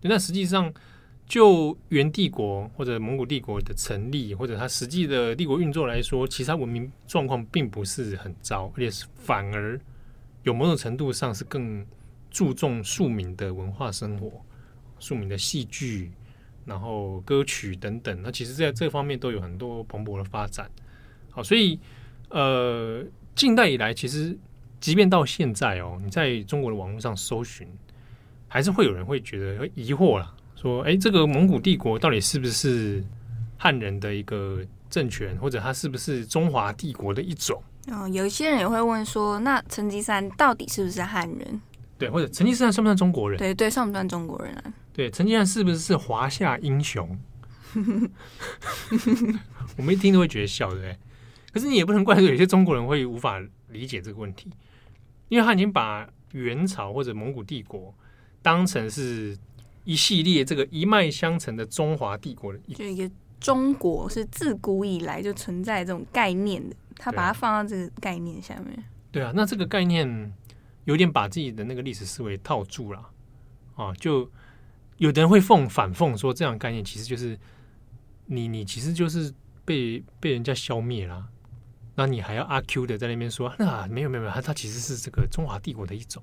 [0.00, 0.72] 那实际上，
[1.26, 9.80] 就元帝国或者蒙古帝国的成立，或者他实际的帝国运作来说，其实他文明状况并不是很糟，而且是反而
[10.44, 11.84] 有某种程度上是更
[12.30, 14.30] 注重庶民的文化生活、
[15.00, 16.12] 庶民的戏剧，
[16.64, 18.22] 然后歌曲等等。
[18.22, 20.70] 那其实在这方面都有很多蓬勃的发展。
[21.30, 21.80] 好，所以
[22.28, 24.38] 呃，近代以来其实。
[24.80, 27.66] 即便到现在哦，你在中国的网络上搜寻，
[28.46, 33.04] 还是会有人会觉得疑惑啦，说：“哎，这个蒙古帝国到底是不是
[33.56, 41.60] 汉人的一个政权，或者它是不是中华帝国的一种？”哦，有一些人也会问说：“那成吉思汗到底是不是汉人？”
[41.98, 43.38] 对，或者成吉思汗算不算中国人？
[43.38, 44.72] 对对，算不算中国人啊？
[44.92, 47.18] 对，成吉思汗是不是是华夏英雄？
[49.76, 50.96] 我们一听都会觉得笑，对不对？
[51.52, 54.50] 可是你也不能怪说有些中国人会无法理解这个问题，
[55.28, 57.94] 因为他已经把元朝或者蒙古帝国
[58.42, 59.36] 当成是
[59.84, 63.10] 一系列这个一脉相承的中华帝国的一，就一个
[63.40, 68.84] 中国是自古以来就存在这种概念的，他把它放到这个概念下面。
[69.10, 70.32] 对啊，那这个概念
[70.84, 73.08] 有点把自己的那个历史思维套住了
[73.74, 74.30] 啊，就。
[74.98, 77.38] 有的人会奉反奉说，这样概念其实就是
[78.26, 79.32] 你你其实就是
[79.64, 81.24] 被被人家消灭了，
[81.98, 86.22] 那你还要阿 Q 的在那边说，那没有没有没有，他其实是这个中华帝国的一种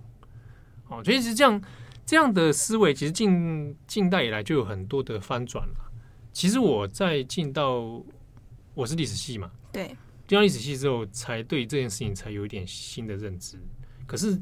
[0.88, 1.61] 哦，所以是这样
[2.05, 5.91] 这样的思维，其实近近代以来就有很多的翻转了。
[6.31, 8.01] 其实我在进到
[8.73, 9.88] 我是历史系嘛，对，
[10.29, 13.57] 进到历史系之后，才对这件事情才有一点新的认知。
[14.07, 14.39] 可是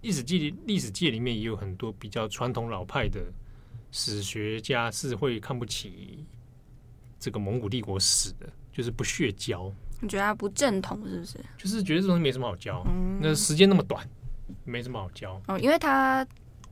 [0.00, 3.20] 历史界历史界里面也有很多比较传统老派的。
[3.96, 6.26] 史学家是会看不起
[7.20, 9.72] 这个蒙古帝国史的，就是不屑教。
[10.04, 11.38] 你觉得他不正统是不是？
[11.58, 14.06] 就是觉得这东西没什么好教，嗯、那时间那么短，
[14.64, 15.40] 没什么好教。
[15.48, 16.26] 哦，因为他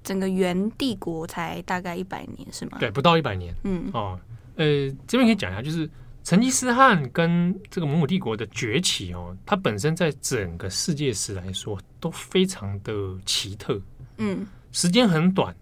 [0.05, 2.77] 整个元帝国才大概一百年是吗？
[2.79, 3.55] 对，不到一百年。
[3.64, 4.21] 嗯，哦，
[4.57, 5.88] 呃，这边可以讲一下，就是
[6.23, 12.92] 成吉思汗跟这个蒙古帝国的崛起哦，它本身在整个世界史来说都非常的
[13.27, 13.81] 奇特。
[14.18, 15.55] 嗯，时间很短。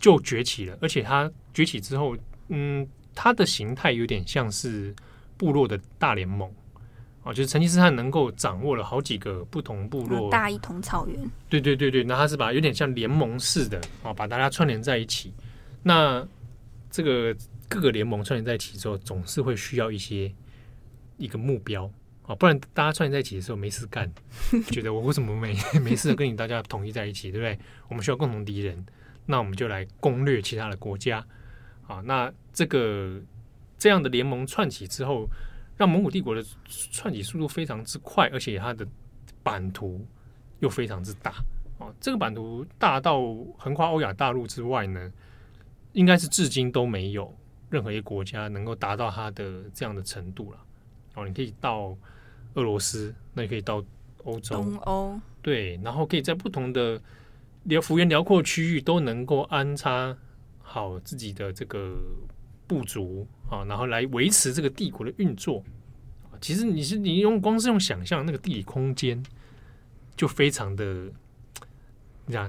[0.00, 2.16] 就崛起了，而且它崛起之后，
[2.50, 4.94] 嗯，它的形态有点像是
[5.36, 6.48] 部落的大联盟
[7.28, 11.30] 哦，就是成吉思汗能够掌握了好几个不同部落，大一统草原。
[11.50, 15.34] 对对对对，那他是把有点像联盟似的哦，把大家串联在一起。
[15.82, 16.26] 那
[16.90, 17.36] 这个
[17.68, 20.32] 各个联盟串联在一起之后，总是会需要一些
[21.18, 21.84] 一个目标
[22.22, 24.10] 啊，不然大家串联在一起的时候没事干，
[24.70, 27.58] 觉得我为什么没没事跟你大家统一在一起，对不对？
[27.88, 28.82] 我们需要共同敌人。
[29.26, 31.22] 那我们就来攻略其他的国家，
[31.86, 33.20] 啊，那这个
[33.76, 35.28] 这样的联盟串起之后，
[35.78, 36.44] 让蒙古帝国的
[36.92, 38.86] 串起速度非常之快，而且它的
[39.42, 40.04] 版图
[40.58, 41.30] 又非常之大，
[41.78, 43.22] 啊，这个版图大到
[43.56, 45.10] 横跨欧亚大陆之外呢，
[45.92, 47.34] 应该是至今都没有
[47.70, 50.58] 任何一个国家能够达到它的这样的程度了。
[51.14, 51.96] 哦，你可以到
[52.54, 53.82] 俄罗斯，那你可以到
[54.24, 57.00] 欧洲，东欧，对，然后可以在不同的。
[57.64, 60.16] 辽幅员辽阔区域都能够安插
[60.62, 61.98] 好自己的这个
[62.68, 65.64] 部族啊，然后来维持这个帝国的运作。
[66.40, 69.20] 其实你是你用光是用想象那个地理空间，
[70.14, 71.06] 就非常的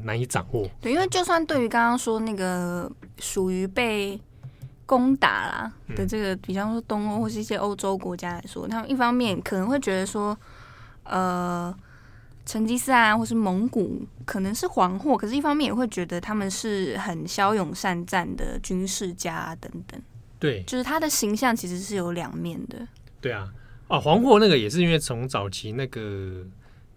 [0.04, 0.70] 难以掌握。
[0.80, 4.20] 对，因为就算对于刚刚说那个属于被
[4.86, 10.38] 攻打啦的这个，比方说东欧或是一些欧洲国家来说，他们一方面可能会觉得说，
[11.04, 11.76] 呃。
[12.50, 20.02] 成吉思汗或是蒙古可能是黄祸，可是一方面也会觉得他们是很骁勇善战的军事家等等。
[20.40, 22.88] 对，就是他的形象其实是有两面的。
[23.22, 23.54] 对啊，
[23.88, 26.44] 啊，黄祸那个也是因为从早期那个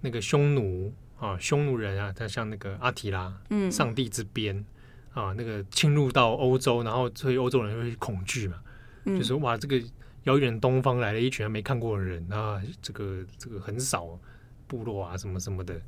[0.01, 4.65] 那个匈奴啊，匈奴人啊，他像那个阿提拉，嗯，上帝之鞭
[5.13, 8.57] 啊，那个侵入到欧洲，然后所以欧洲人会恐惧嘛，
[9.05, 9.79] 嗯、就是哇，这个
[10.23, 14.19] 遥远东方来了一群没看过的人啊，这个这个很少。
[14.67, 15.81] 部落啊，什么什么的，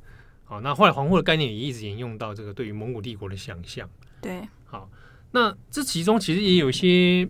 [0.43, 3.89] 好，那后来黄祸的概念也一直沿用到这个对于蒙古帝国的想象。
[4.21, 4.89] 对，好，
[5.31, 7.27] 那这其中其实也有一些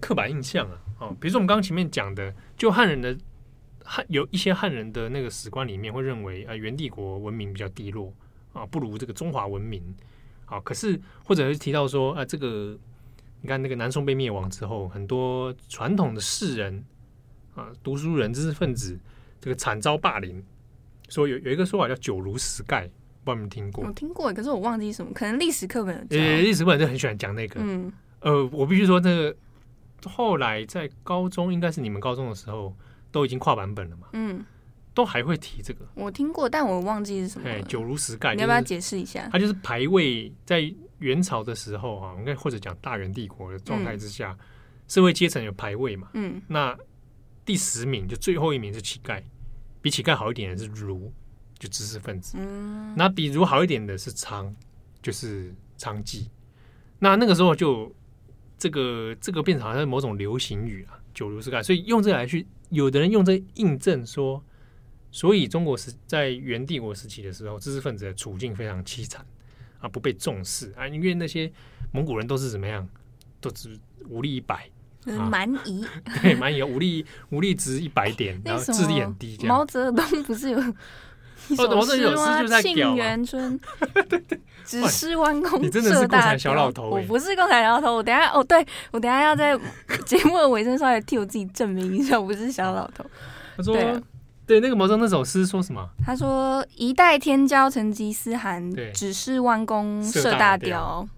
[0.00, 3.16] 刻板印象啊，哦，比如说我们刚刚前面讲的，就汉人的
[3.84, 8.12] 汉有一些汉人的那个史观里面会认为啊，元帝国文明比较低落
[8.52, 9.82] 啊，不如这个中华文明。
[10.44, 12.78] 好，可是或者是提到说啊，这个
[13.40, 16.84] 你看那个南宋被灭亡之后，很多传统的士人
[17.54, 18.98] 啊，读书人、知识分子，
[19.40, 20.42] 这个惨遭霸凌。
[21.08, 22.82] 说有有一个说法叫“九如十盖”，
[23.24, 23.84] 不知道你们听过？
[23.84, 26.18] 我听过，可是我忘记什么，可能历史课本有。
[26.18, 27.60] 呃，历史课本就很喜欢讲那个。
[27.62, 27.92] 嗯。
[28.20, 29.36] 呃，我必须说，这个
[30.04, 32.76] 后来在高中，应该是你们高中的时候，
[33.10, 34.08] 都已经跨版本了嘛。
[34.12, 34.44] 嗯。
[34.94, 35.86] 都还会提这个。
[35.94, 37.48] 我听过，但我忘记是什么。
[37.48, 39.28] 哎，“九如十盖”，你要不要解释一下？
[39.30, 40.60] 它就是排位，在
[40.98, 44.44] 元朝的时候啊，应该或者讲大元帝国的状态之下，嗯、
[44.88, 46.08] 社会阶层有排位嘛。
[46.14, 46.42] 嗯。
[46.48, 46.76] 那
[47.44, 49.22] 第十名就最后一名是乞丐。
[49.80, 51.12] 比乞丐好一点的是儒，
[51.58, 52.36] 就知识分子。
[52.38, 54.52] 嗯，那比儒好一点的是娼，
[55.02, 56.26] 就是娼妓。
[56.98, 57.94] 那那个时候就
[58.58, 61.62] 这个这个变成好像某种流行语啊，九如十盖。
[61.62, 64.42] 所以用这个来去，有的人用这印证说，
[65.12, 69.24] 所以中国是在元帝国时期的时候，知识分子的处境非常凄惨
[69.78, 71.50] 啊，不被重视啊，因为那些
[71.92, 72.88] 蒙古人都是怎么样，
[73.40, 74.68] 都只武力一百。
[75.04, 75.84] 蛮夷，
[76.22, 79.38] 对，蛮夷，武力武力值一百点， 然后智力很低。
[79.44, 80.58] 毛泽东不是有
[81.48, 82.42] 一首诗吗？
[82.60, 83.58] 沁园春，
[83.94, 85.60] 对对，只是弯弓射大雕。
[85.60, 87.00] 你真的是共产小老头、欸。
[87.00, 89.58] 我不是共产小老头，我等下哦，对我等下要在
[90.04, 93.02] 节目的尾声稍微替我自己证明一下，我不是小老头。
[93.56, 94.02] 他说，对，
[94.46, 95.88] 对，那个毛泽东那首诗说什么？
[96.04, 101.08] 他说：“一代天骄成吉思汗，只是弯弓射大雕。”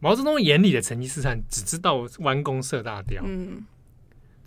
[0.00, 3.22] 毛泽东眼里的成吉思汗只知道弯弓射大雕。
[3.26, 3.64] 嗯，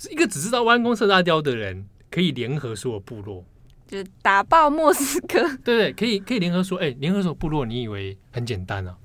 [0.09, 3.45] 一个只知道弯弓射大雕的人，可以联合所有部落。
[3.87, 8.97] 就打爆莫斯科， 对对，可以可以联合说，哎、欸，联合所有部落，你以为很简单啊？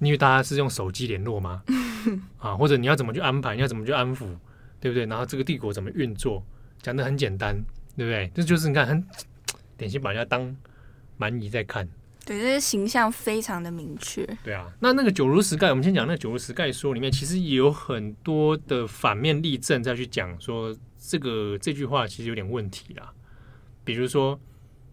[0.00, 1.62] 你以为大家是用手机联络吗？
[2.38, 3.54] 啊，或者你要怎么去安排？
[3.54, 4.26] 你要怎么去安抚？
[4.80, 5.06] 对不对？
[5.06, 6.44] 然后这个帝国怎么运作？
[6.82, 7.56] 讲的很简单，
[7.96, 8.30] 对不对？
[8.34, 9.02] 这就是你看，很
[9.78, 10.54] 典型把人家当
[11.16, 11.88] 蛮夷在看。
[12.28, 14.22] 对，这些形象非常的明确。
[14.44, 23.14] 对啊，那那个九如石盖，我们先讲那个九如石盖说里面，其实也有很多的反面例证再去讲说这个这句话其实有点问题啦。
[23.82, 24.38] 比如说，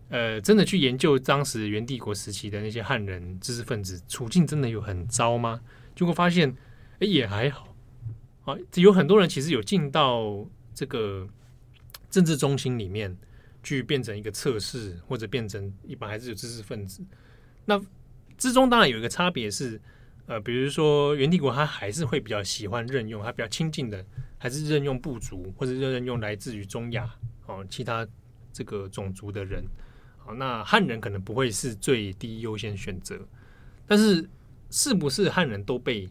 [0.08, 5.60] 呃，真的去研究当时元帝国时期的那些汉人知识分子处境，真的有很糟吗？
[5.94, 6.56] 结果发现，
[7.00, 7.76] 哎，也还好。
[8.46, 11.28] 啊，有很多人其实有进到这个
[12.10, 13.18] 政治中心里面
[13.62, 17.04] 去，变成一个测试，或者变成一般还是有知识分子。
[17.66, 17.82] 那
[18.38, 19.82] 之中当然有一个差别是，
[20.28, 24.06] 呃，比如说元帝国他还是会比较喜欢任用他比较亲近的，
[24.38, 27.10] 还是任用部族，或者任用来自于中亚
[27.46, 28.08] 哦其他。
[28.58, 29.66] 这个种族的人，
[30.18, 33.20] 好，那汉人可能不会是最低优先选择，
[33.86, 34.30] 但是
[34.72, 36.08] 是不是汉人都被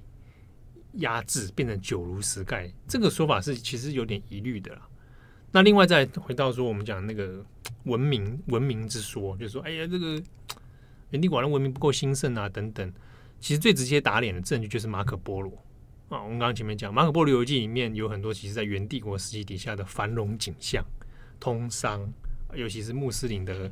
[0.96, 2.70] 压制变成九如石盖？
[2.86, 4.86] 这个说法是其实有点疑虑的啦。
[5.52, 7.42] 那另外再回到说我们讲那个
[7.84, 10.22] 文明文明之说，就是说，哎呀，这个
[11.14, 12.92] 元帝国的文明不够兴盛啊，等等。
[13.38, 15.52] 其实最直接打脸的证据就是马可波罗
[16.08, 16.20] 啊。
[16.20, 20.84] 我们刚刚前面讲马可波罗游记里面有很多，其实在元帝国时期底下的繁荣景象，
[21.38, 22.12] 通商。
[22.52, 23.70] 尤其是穆斯林的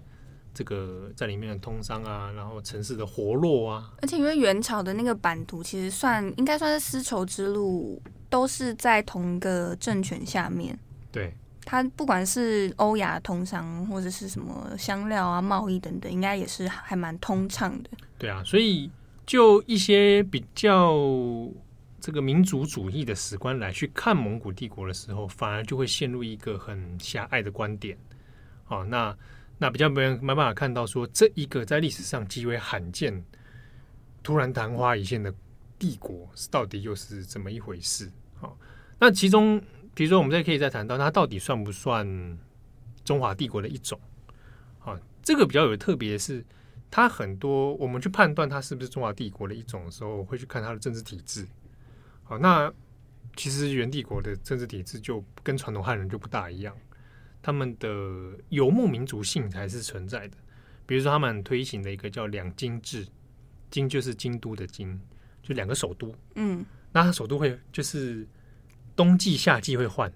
[0.54, 8.00] 这个在里面的通商啊，然后城市的活络啊，而且因为元朝的那个版图其实算应该算是丝绸之路，
[8.30, 10.78] 都是在同一个政权下面。
[11.10, 17.90] 对，它不管是欧亚通商或者是什么香料啊、贸易等等，应该也是还蛮通畅的。
[18.18, 18.90] 对啊，所以
[19.24, 20.96] 就一些比较
[22.00, 27.96] 这个民族主义的史观来去看蒙古帝国的时候，反而就会陷入一个很狭隘的观点。
[28.66, 29.16] 哦，那
[29.58, 33.24] 那比较没没办法看到说，这一个在历史上极为罕见、
[34.22, 35.32] 突然昙花一现的
[35.78, 38.10] 帝国，到底又是怎么一回事？
[38.40, 38.58] 好，
[38.98, 39.62] 那其中
[39.94, 42.38] 比如说我们再可以再谈到，它到底算不算
[43.04, 43.98] 中华帝国的一种？
[44.78, 46.44] 好，这个比较有特别的是，
[46.90, 51.46] 它很多我们去判断它是不是中华帝国的一种的时候，会去看它的政治体制。
[52.24, 52.72] 好，那
[53.36, 56.76] 其实元帝国的政治体制就跟传统汉人就不大一样。
[57.42, 57.88] 他们的
[58.50, 60.36] 游牧民族性才是存在的，
[60.86, 63.04] 比如说他们推行的一个叫两京制，
[63.68, 65.00] 京就是京都的京，
[65.42, 66.14] 就两个首都。
[66.36, 68.24] 嗯，那他首都会就是
[68.94, 70.12] 冬季夏季会换。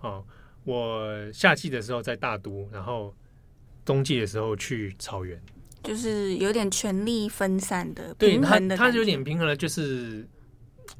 [0.00, 0.24] 哦，
[0.64, 3.14] 我夏季的时候在大都，然后
[3.84, 5.40] 冬季的时候去草原，
[5.82, 10.26] 就是有点权力分散的平衡的，他他有点平衡了，就是。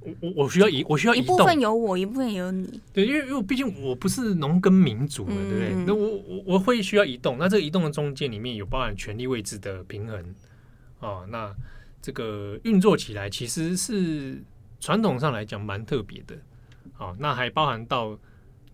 [0.03, 2.81] 我我我需要移，我需要一部分有我，一部分有你。
[2.93, 5.75] 对，因为因为毕竟我不是农耕民族嘛，对不对？
[5.85, 7.37] 那我我我会需要移动。
[7.39, 10.35] 那这个移动的中间里面有包含权力位置的平衡
[11.01, 11.27] 哦。
[11.29, 11.53] 那
[12.01, 14.41] 这个运作起来其实是
[14.79, 16.37] 传统上来讲蛮特别的。
[17.01, 18.17] 啊，那还包含到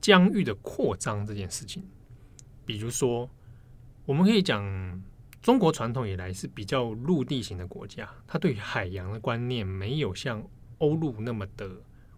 [0.01, 1.83] 疆域的扩张这件事情。
[2.67, 3.31] 比如说，
[4.05, 5.03] 我们可以讲
[5.41, 10.47] 中国传统以来是比较陆地型的国家，它对海洋的观念没有像。
[10.79, 11.67] 欧陆那么的，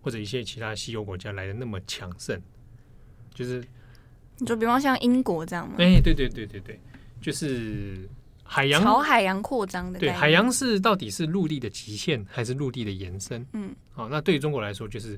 [0.01, 2.37] 或者一些其他西欧国家来的那么强盛，
[3.33, 3.65] 就是
[4.39, 5.77] 你就比方像英国这样吗？
[5.79, 6.81] 哎、欸，对对对对对，
[7.21, 8.09] 就是
[8.43, 10.01] 海洋朝海洋扩张的。
[10.01, 13.47] 对，海洋是到底是陆地的极限还是陆地的延伸？
[13.53, 15.17] 嗯，好，那对于中国来说，就是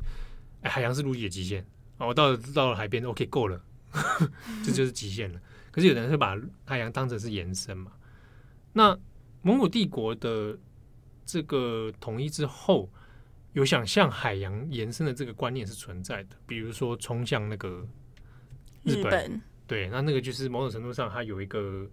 [0.63, 1.65] 海洋是陆地的极限。
[1.99, 3.63] 哦，我到了到了海边，OK，够了，
[4.65, 5.41] 这就是极限了。
[5.71, 7.93] 可是有的人会把海洋当成是延伸嘛？
[8.73, 8.99] 那
[9.43, 10.59] 蒙古帝国的
[11.25, 12.91] 这个统一之后。
[13.53, 17.85] 有想向海洋延伸的这个观念是存在的，比如说冲向那个
[18.85, 21.85] 日本，日本对，那那个就是某种程度上它有一个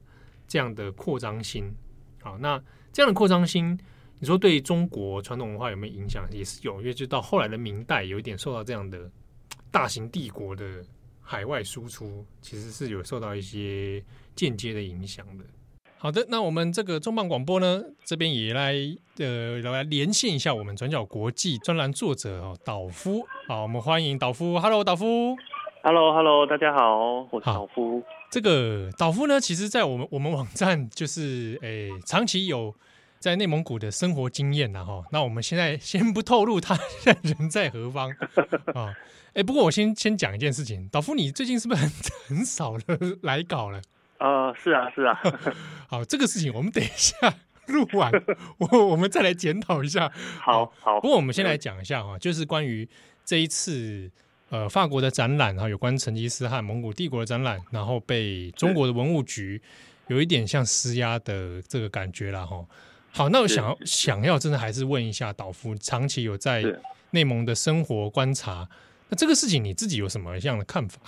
[0.47, 1.73] 这样的扩张心。
[2.21, 2.61] 好，那
[2.93, 3.75] 这样的扩张心，
[4.19, 6.27] 你说对中国传统文化有没有影响？
[6.31, 9.09] 也是有，因为就到后来的明代，有一点受到这样的
[9.69, 10.83] 大型帝国的
[11.21, 14.03] 海外输出，其实是有受到一些
[14.35, 15.45] 间接的影响的。
[15.99, 18.73] 好的，那我们这个重磅广播呢，这边也来
[19.19, 25.35] 呃来连线一下我们转角国际专栏作者哦，岛夫，好，我们欢迎岛夫，Hello，岛夫。
[25.83, 28.01] Hello，Hello，大家好，我是岛夫。
[28.31, 32.73] 这个岛夫呢，其实，在我们我们网站就是诶，长期有
[33.19, 35.03] 在内蒙古的生活经验呐哈。
[35.11, 38.09] 那我们现在先不透露他现在人在何方
[38.73, 38.93] 啊？
[39.33, 41.91] 哎，不过我先先讲一件事情，导夫，你最近是不是很
[42.27, 43.81] 很少的来稿了？
[44.17, 45.19] 啊、呃，是啊，是啊。
[45.87, 47.15] 好，这个事情我们等一下
[47.67, 48.11] 录完，
[48.57, 50.11] 我我们再来检讨一下。
[50.39, 50.99] 好好。
[50.99, 52.87] 不过我们先来讲一下哈，就是关于
[53.25, 54.11] 这一次。
[54.49, 59.61] 呃，法国的展览哈，有关成吉思汗蒙古帝国的展览，然后被中国的文物局
[60.07, 62.65] 有一点像施压的这个感觉了哈。
[63.17, 66.61] 好，那我想要想要真的还是问一下导夫，长期有在
[67.09, 68.67] 内蒙的生活观察，
[69.09, 71.01] 那这个事情你自己有什么样的看法？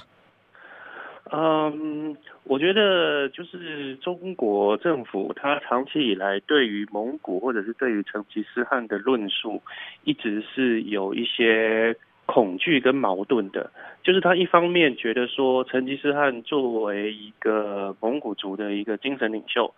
[1.32, 9.62] 嗯，我觉得就是中国政府它长期以来对于蒙古或者是对于成吉思汗的论述，
[10.03, 11.95] 一直是有一些。
[12.32, 13.72] 恐惧跟矛盾的，
[14.03, 19.74] 就是他一方面觉得说成吉思汗作为一个蒙古族的一个精神领袖，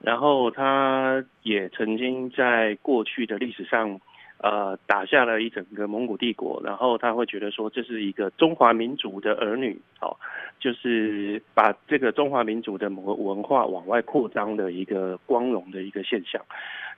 [0.00, 4.00] 然后他也曾经在过去的历史上，
[4.38, 10.14] 呃，打下了一整个蒙古帝国，然后他会觉得说这是一个中华民族的儿女，哦，
[10.60, 16.44] 就是把这个中华民族的某文化往外扩张的一个光荣的一个现象。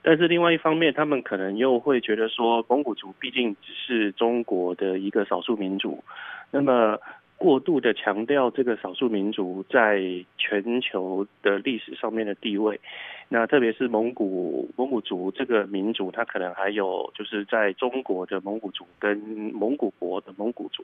[0.03, 6.03] 但是另外一方面，他们可能又会觉得说，蒙古族毕竟只是中国的一个少数民族，
[6.51, 6.99] 那么
[7.37, 10.01] 过度的强调这个少数民族在
[10.37, 12.79] 全球的历史上面的地位，
[13.29, 19.17] 那特别是蒙古蒙古族这个民族，它可能还有就是在中国的蒙古族跟
[19.53, 20.83] 蒙古国的蒙古族，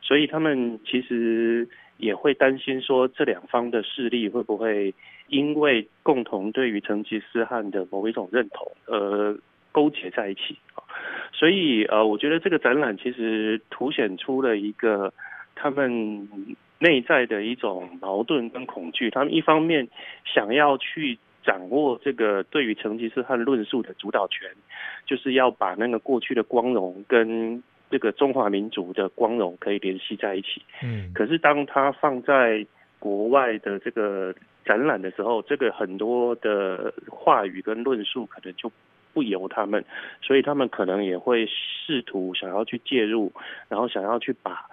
[0.00, 1.68] 所以他们其实
[1.98, 4.94] 也会担心说，这两方的势力会不会。
[5.30, 9.38] 因为共同对于成吉思汗的某一种认同，而
[9.70, 10.58] 勾结在一起，
[11.32, 15.14] 所以呃，我觉得这个展览其实凸显出了一个
[15.60, 16.28] 他们
[16.78, 19.10] 内在的一种矛盾跟恐惧。
[19.10, 19.86] 他们一方面
[20.24, 24.48] 想要去掌握这个对于成吉思汗论述的主导权，
[25.04, 30.62] 就是要把那个过去的光荣跟这个中华民族的光荣可以联系在一起。
[30.82, 32.66] 嗯，可是当他放在
[32.98, 34.34] 国外的这个。
[34.62, 38.70] 展览的时候，这个很多的话语跟论述可能就
[39.12, 39.82] 不由他们，
[40.20, 43.32] 所以他们可能也会试图想要去介入，
[43.68, 44.66] 然后想要去把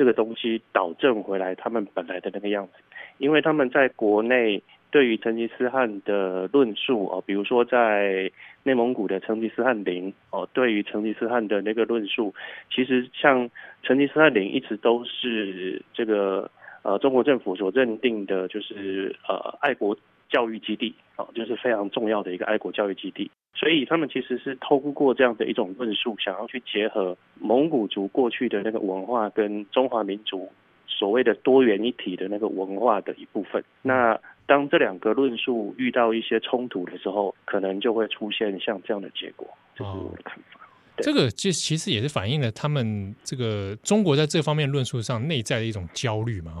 [0.00, 2.72] 这个东西导正回来，他们本来的那个样子。
[3.18, 8.32] 因为他们在国内对于成吉思汗的论述哦，比如说在
[8.62, 12.34] 内蒙古的成吉思汗陵哦，对于成吉思汗的那个论述，
[12.74, 13.50] 其实像
[13.82, 16.50] 成吉思汗陵一直都是这个。
[16.82, 19.94] 呃，中国政府所认定的就是呃爱国
[20.30, 23.30] 教育基地啊，就是非常重要的一个爱国教育基地。
[23.52, 30.48] 所以他们其实是通过这样的一种论述，想要去结合蒙古族过去的那个文化跟中华民族
[30.86, 33.62] 所谓的多元一体的那个文化的一部分。
[33.82, 39.46] 那当这两个论述遇到一些冲突的时候，可能就会出现像这样的结果。
[39.74, 40.60] 这是我的看法。
[40.96, 46.52] 这个就其实也是反映了他们这个中国在这方面论述上内在的一种焦虑嘛，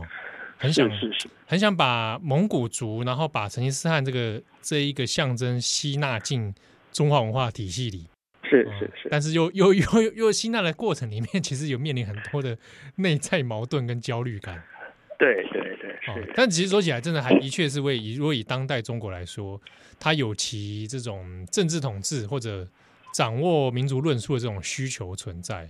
[0.60, 0.88] 很想
[1.46, 6.54] 很想把蒙古族，然后把成吉思汗这个这一个象征吸纳进
[6.92, 8.06] 中华文化体系里，
[8.44, 12.56] 是是是，但是又又又又吸纳的过程里面，其实有面临很多的
[12.96, 14.62] 内在矛盾跟焦虑感。
[15.18, 19.60] 对对对，是但其实说起来，真的还的确是为以如果以当代中国来说，
[19.98, 22.68] 它有其这种政治统治或者。
[23.12, 25.68] 掌握民族论述的这种需求存在，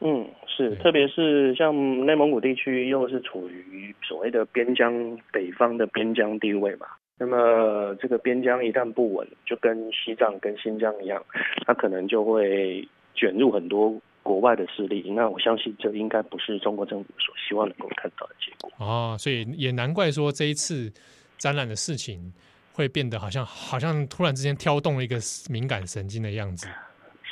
[0.00, 1.74] 嗯，是，特别是像
[2.04, 6.86] 内蒙古地区，又是处于所谓的边疆北方的边疆地位嘛，
[7.18, 11.24] 那么这个边疆一旦不稳，就跟西藏跟新疆一样，
[11.66, 15.10] 它可能就会卷入很多国外的势力。
[15.10, 18.70] 那我相信，这应该不是中国政府所希望能够看到的结果。
[18.78, 20.92] 哦，所以也难怪说这一次
[21.38, 22.32] 展览的事情。
[22.76, 25.16] 会变得好像好像突然之间挑动了一个
[25.48, 26.68] 敏感神经的样子，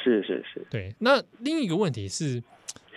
[0.05, 0.94] 是是是，对。
[0.98, 2.42] 那另一个问题是，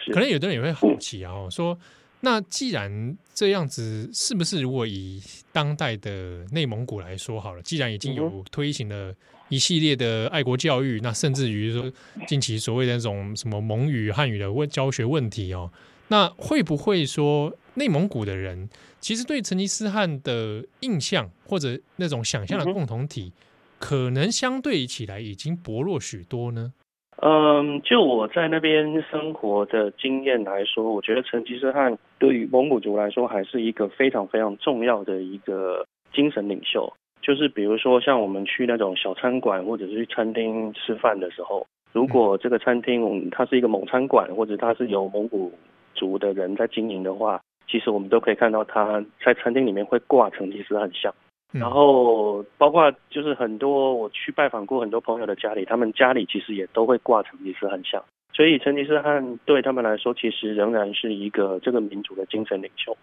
[0.04, 1.80] 是可能有的人也会好奇啊，哦，说
[2.20, 5.22] 那既然这样子，是不是如果以
[5.54, 9.16] 当代的内蒙古来说好了，既然已经有推行了
[9.50, 11.92] 一系列的爱国教育，那甚至于说
[12.28, 15.72] 近期所谓的那种什么蒙语、汉语的问教学问题哦，
[16.10, 18.70] 那会不会说内蒙古的人？
[19.00, 23.32] 其实对成吉思汗的印象或者那种想象的共同体，
[23.78, 26.74] 可能相对起来已经薄弱许多呢。
[27.22, 36.92] 嗯，就我在那边生活的经验来说，我觉得成吉思汗对于蒙古族来说还是一个非常非常重要的一个精神领袖。
[37.22, 45.52] 就是比如说像我们去那种小餐馆或者是去餐厅吃饭的时候，如果这个餐厅它是一个蒙餐馆，或者它是有蒙古。
[45.96, 51.12] 族的人在经营的话，其实我们都可以看到他在餐厅里面会挂成吉思汗像。
[51.52, 58.04] 然后包括就是很多我去拜访过很多朋友的家里，他们家里其实也都会挂成吉思汗像。
[58.34, 62.96] 所以成吉思汗对他们来说，其实仍然是一个这个民族的精神领袖。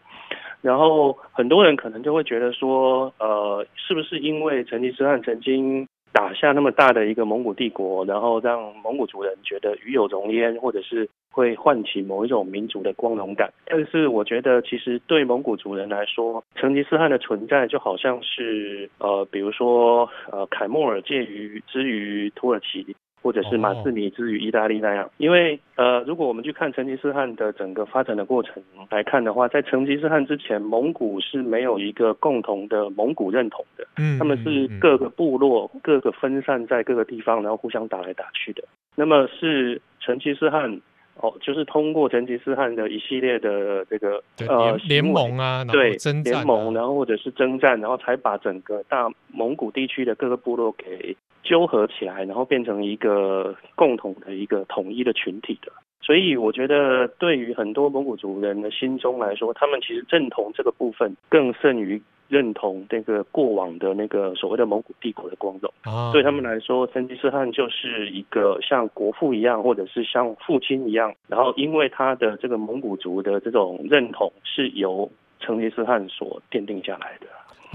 [0.61, 11.07] 然后很多人可能就会觉得说，呃，是不是因为成吉思汗曾经打下那么大的一个蒙古帝国，然后让蒙古族人觉得与有荣焉，或者是？
[11.35, 22.95] 会唤起某一种民族的光荣感，但是我觉得其实对蒙古族人来说，成吉思汗的存在就好像是呃，比如说呃，凯末尔介于之于土耳其，
[23.25, 25.11] 或者是马志尼之于意大利那样。
[25.17, 38.63] 因为呃，如果我们去看成吉思汗的整个发展的过程来看的话，在成吉思汗之前，蒙古是没有一个共同的蒙古认同的，嗯，他们是各个部落各个分散在各个地方，然后互相打来打去的。
[38.95, 40.81] 那么是成吉思汗。
[41.21, 55.71] 哦，就是通过成吉思汗的一系列的这个呃联盟啊，对，征战啊，联盟，然后或者是征战，然后才把整个大蒙古地区的各个部落给纠合起来，然后变成一个共同的一个统一的群体的。
[56.03, 62.03] 所以我觉得，对于很多蒙古族人的心中来说，他们其实认同这个部分更胜于。
[62.27, 71.15] 认同那个过往的那个所谓的蒙古帝国的光荣啊，对他们来说，成吉思汗就是一个像国父一样，或者是像父亲一样。
[71.29, 77.27] 然后，因为他的这个蒙古族的这种认同是由成吉思汗所奠定下来的。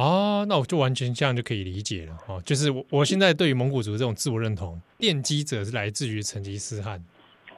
[0.01, 2.41] 啊，那我就完全这样就可以理解了哦。
[2.45, 7.03] 就是我我现在对于蒙古族这种自我认同奠基者是来自于成吉思汗。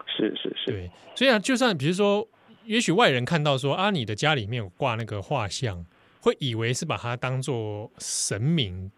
[0.08, 0.92] 是是是，对。
[1.16, 2.28] 所以啊，就算比如说，
[2.66, 5.86] 也许外人看到说啊，你的家里面有挂那个画像。
[6.24, 8.92] 会以为是把它当做神明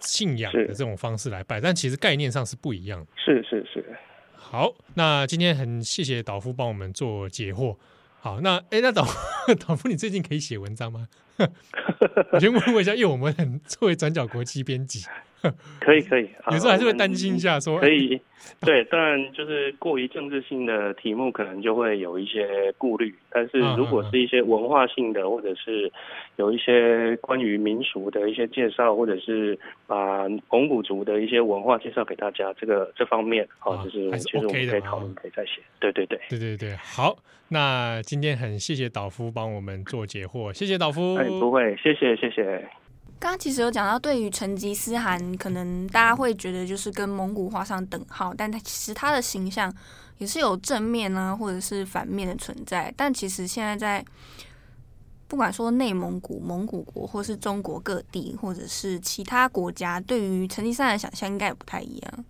[0.00, 3.06] 信仰的这种方式来拜，但其实概念上是不一样的。
[3.14, 3.84] 是是是。
[4.34, 7.76] 好，那今天很谢谢导夫帮我们做解惑。
[8.18, 9.06] 好，那哎，那导
[9.64, 11.06] 导夫，你最近可以写文章吗？
[12.32, 15.04] 我先问问一下，因为我们很作为转角国际编辑。
[15.80, 18.20] 可 以可以，有时候还是会担心一下说，说可以，
[18.60, 23.14] 对，当然就是过于政治性的题目，可能就会有一些顾虑。
[23.30, 25.90] 但是如果是一些文化性的，或者是
[26.36, 35.62] 有一些关于民俗的一些介绍，或者是把蒙古族的一些文化介绍给大家，这个这方面，好，就是其实我们可以讨论，可以再写。
[35.78, 37.16] 对对对，对对对，好，
[37.48, 41.14] 那今天很谢谢导夫帮我们做解惑，谢谢导夫。
[41.16, 42.68] 哎，不会，谢谢谢谢。
[43.20, 49.70] 刚刚其实有讲到，对于成吉思汗，可能大家会觉得就是跟蒙古画上等号，但他其实他的形象
[50.16, 52.92] 也是有正面啊，或者是反面的存在。
[52.96, 54.02] 但其实现在在
[55.28, 62.24] 不管说内蒙古、蒙古国，或是中国各地，或者是其他国家，对于成吉思汗的想象应该也不太一样。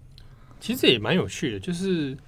[0.59, 2.19] 其实也蛮有趣的，就是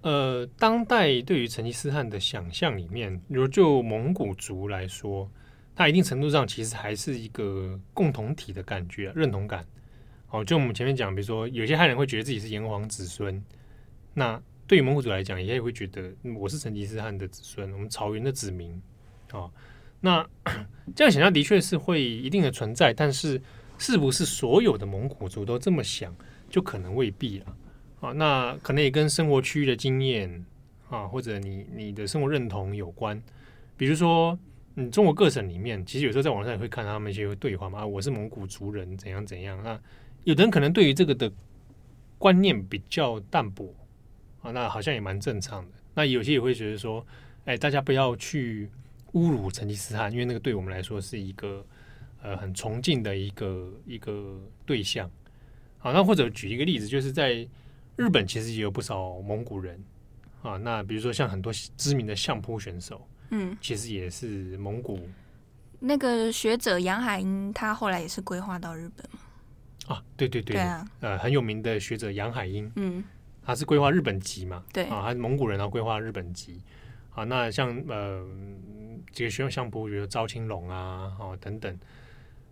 [0.00, 5.30] 呃，当代对于成吉思汗的想象里面，如就蒙古族来说。
[5.78, 9.64] 它一定程度上其实还是一个共同体的感觉，认同感。
[10.28, 13.40] 哦，就我们前面讲，比如说有些汉人会觉得自己是炎黄子孙，
[14.12, 18.82] 那对于蒙古族来讲，也会觉得我是成吉思汗的子孙，我们草原的子民。
[19.32, 19.48] 哦，
[20.00, 20.28] 那
[20.96, 23.40] 这样想象的确是会一定的存在，但是
[23.78, 26.12] 是不是所有的蒙古族都这么想，
[26.50, 27.56] 就可能未必了。
[28.00, 30.44] 啊，那可能也跟生活区域的经验
[30.90, 33.22] 啊，或者你你的生活认同有关，
[33.76, 34.36] 比如说。
[34.80, 37.80] 嗯，中国各省里面，其实有时候在网上也会看到他们一些对话嘛。
[37.80, 39.76] 啊，我是蒙古族人，怎样怎样那？
[40.22, 41.28] 有的人可能对于这个的
[42.16, 43.74] 观念比较淡薄
[44.40, 45.72] 啊，那好像也蛮正常的。
[45.94, 47.04] 那有些也会觉得说，
[47.44, 48.70] 哎，大家不要去
[49.14, 51.66] 侮辱成吉思汗，因为那个对我们来说是一个
[52.22, 55.10] 呃很崇敬的一个一个对象。
[55.78, 57.44] 好，那或者举一个例子，就是在
[57.96, 59.82] 日本其实也有不少蒙古人
[60.40, 60.56] 啊。
[60.56, 63.04] 那比如说像很多知名的相扑选手。
[63.30, 65.00] 嗯，其实也是蒙古。
[65.80, 69.94] 那个学者杨海英，他后来也是规划到日本嘛？
[69.94, 73.04] 啊，对对对，对啊，呃，很有名的学者杨海英，嗯，
[73.42, 74.64] 他是规划日本籍嘛？
[74.72, 76.60] 对啊，他是蒙古人，然后规划日本籍。
[77.10, 78.24] 啊，那像呃，
[79.12, 81.78] 这个学校相扑，比如招青龙啊，哦等等。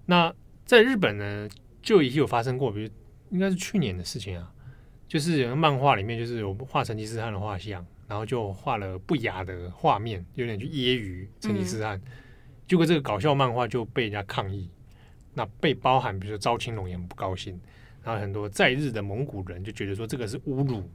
[0.06, 0.32] 那
[0.64, 1.48] 在日本呢，
[1.82, 2.90] 就已经有发生过，比如
[3.30, 4.52] 应该是去年的事情啊，
[5.06, 7.84] 就是有个漫画里面就是有画成吉思汗的画像。
[8.08, 12.00] 然后就画了不雅的画面，有点去揶揄成吉思汗。
[12.04, 12.12] 嗯、
[12.68, 14.70] 结果这个搞笑漫画就被人家抗议，
[15.34, 17.60] 那被包含，比如说招青龙也很不高兴，
[18.02, 20.88] 然后很多在日的蒙古人就觉得说这个是侮辱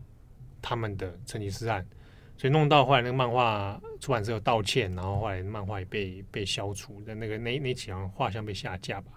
[0.62, 1.86] 他们的成吉思汗，
[2.38, 9.12] 所以弄到后来那个漫画出版社有道歉，然后后来漫画也被被消除的那个那那几张画像被下架吧。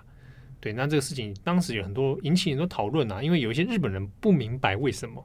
[0.61, 5.25] 对，那这个事情当时有很多引起很多讨论啊，因为有一些日本人不明白为什么。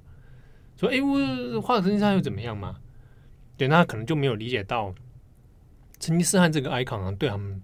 [0.79, 2.77] 说哎，我画成吉思汗又怎么样嘛？
[3.57, 4.95] 对，那可能就没有理解到
[5.99, 7.61] 成吉思汗这个 icon 对他们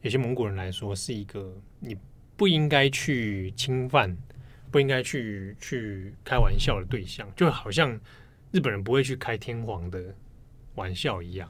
[0.00, 1.94] 有些蒙古人来说是一个你
[2.34, 4.16] 不应该去侵犯、
[4.70, 8.00] 不应该去去开玩笑的对象，就好像
[8.52, 10.14] 日本人不会去开天皇的
[10.76, 11.46] 玩笑一样。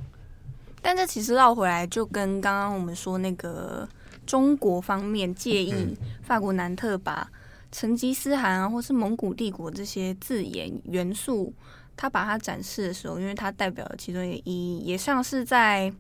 [0.83, 3.89] 但这其实绕回来，就跟刚刚我们说那个
[4.27, 7.31] 中国方面介意法国南特把
[7.71, 11.53] 成吉思汗啊，或是蒙古帝国这些字眼元素。
[11.99, 15.91] 他把它展示的时候，因为它代表了其中一个意义，也像是在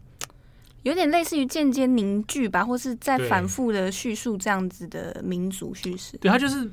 [0.83, 6.19] 有点类似于间接凝聚吧，或是在反复的叙述这样子的民族叙事。
[6.19, 6.71] 对，它就是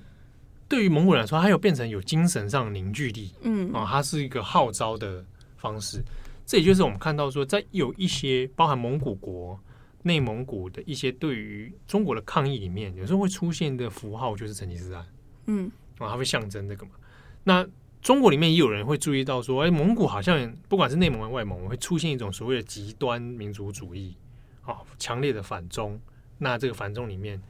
[0.67, 3.33] 对于蒙古人来说，它有变成有精神上的凝聚力。
[3.43, 5.23] 嗯，啊，它是一个号召的
[5.55, 6.03] 方式。
[6.45, 9.57] 这也就是我们看到说，在有一些包含蒙古国、
[10.03, 15.05] 内蒙古的一些对于中国的抗议里面，有时候会出现的符号就是成吉思汗。
[15.47, 16.91] 嗯，啊，它会象征这个嘛？
[17.43, 17.67] 那。
[18.03, 24.13] 中国里面也有人会注意到说，哎，蒙古好像不管是内蒙还是外蒙，会出现一种所谓的极端民族主义，
[24.63, 25.97] 啊，强烈的反中。
[26.37, 27.41] 那这个反中里面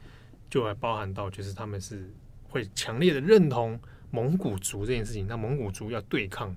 [0.51, 3.79] 就还包含到，就是他们是会强烈的认同
[4.11, 5.25] 蒙古族这件事情。
[5.25, 6.55] 那蒙古族要对抗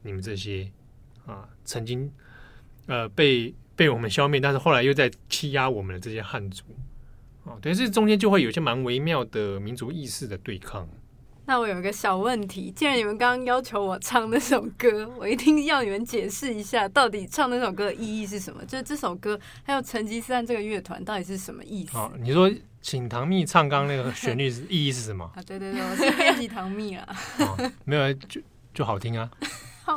[0.00, 0.72] 你们这些
[1.26, 2.10] 啊，曾经
[2.86, 6.64] 呃被被我们消灭，但是后来又在欺压我们的这些汉族
[7.44, 10.88] 哦，等于是中间就会有一些蛮微妙的民族意识的对抗。
[11.46, 18.64] 那我有一个小问题，既然你们刚刚要求我唱那首歌，我一定要你们解释一下，到底唱那首歌的意义是什么？
[18.64, 21.98] 就是这首歌还有成吉思汗这个乐团到底是什么意思？
[21.98, 22.50] 哦，你说
[22.80, 25.30] 请唐蜜唱刚刚那个旋律是 意义是什么？
[25.34, 27.06] 啊，对对对，我是编辑唐蜜啊。
[27.84, 28.40] 没有，就
[28.72, 29.30] 就好听啊，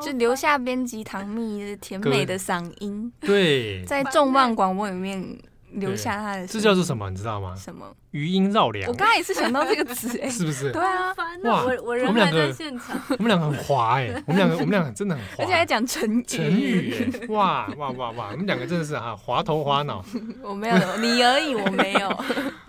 [0.03, 3.11] 就留下编辑唐蜜甜美的嗓音。
[3.21, 5.37] 对，在重磅广播里面。
[5.73, 7.09] 留下他的，这叫做什么？
[7.09, 7.53] 你知道吗？
[7.55, 7.85] 什么？
[8.11, 8.89] 余音绕梁。
[8.89, 10.71] 我刚才也是想到这个词， 哎，是不是？
[10.71, 11.13] 对啊，
[11.43, 20.03] 哇，我我人还在现场， 我们两个很滑哎，我们两个我们两个真的很滑，而且还讲成语，成语哎，哇哇哇哇，我们两个真的是哈滑头滑脑。
[20.41, 22.07] 我没有，你而已，我没有。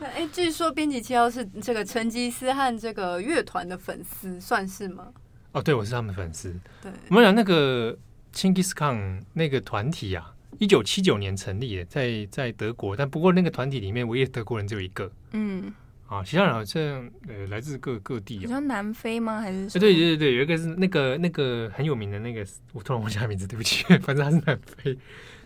[0.01, 5.07] 哎，据说编辑七号是这个成吉思汗这个乐团的粉丝，算是吗？
[5.53, 6.55] 哦，对，我是他们粉丝。
[6.83, 7.97] 对，我们讲那个
[8.33, 10.35] Chinggis Khan 那个团体啊。
[10.59, 15.09] 一九七九年成立的，在在德国，但不过那个团体里面，唯一德国人只有一个。
[15.31, 15.73] 嗯，
[16.09, 16.83] 啊，其他人好像
[17.29, 18.41] 呃来自各各地。
[18.41, 19.41] 好像南非吗？
[19.41, 19.79] 还是？
[19.79, 24.99] 对对对对，有一个是那个那个很有名的那个，我突然忘记他名字，对不起， 反正他是南非。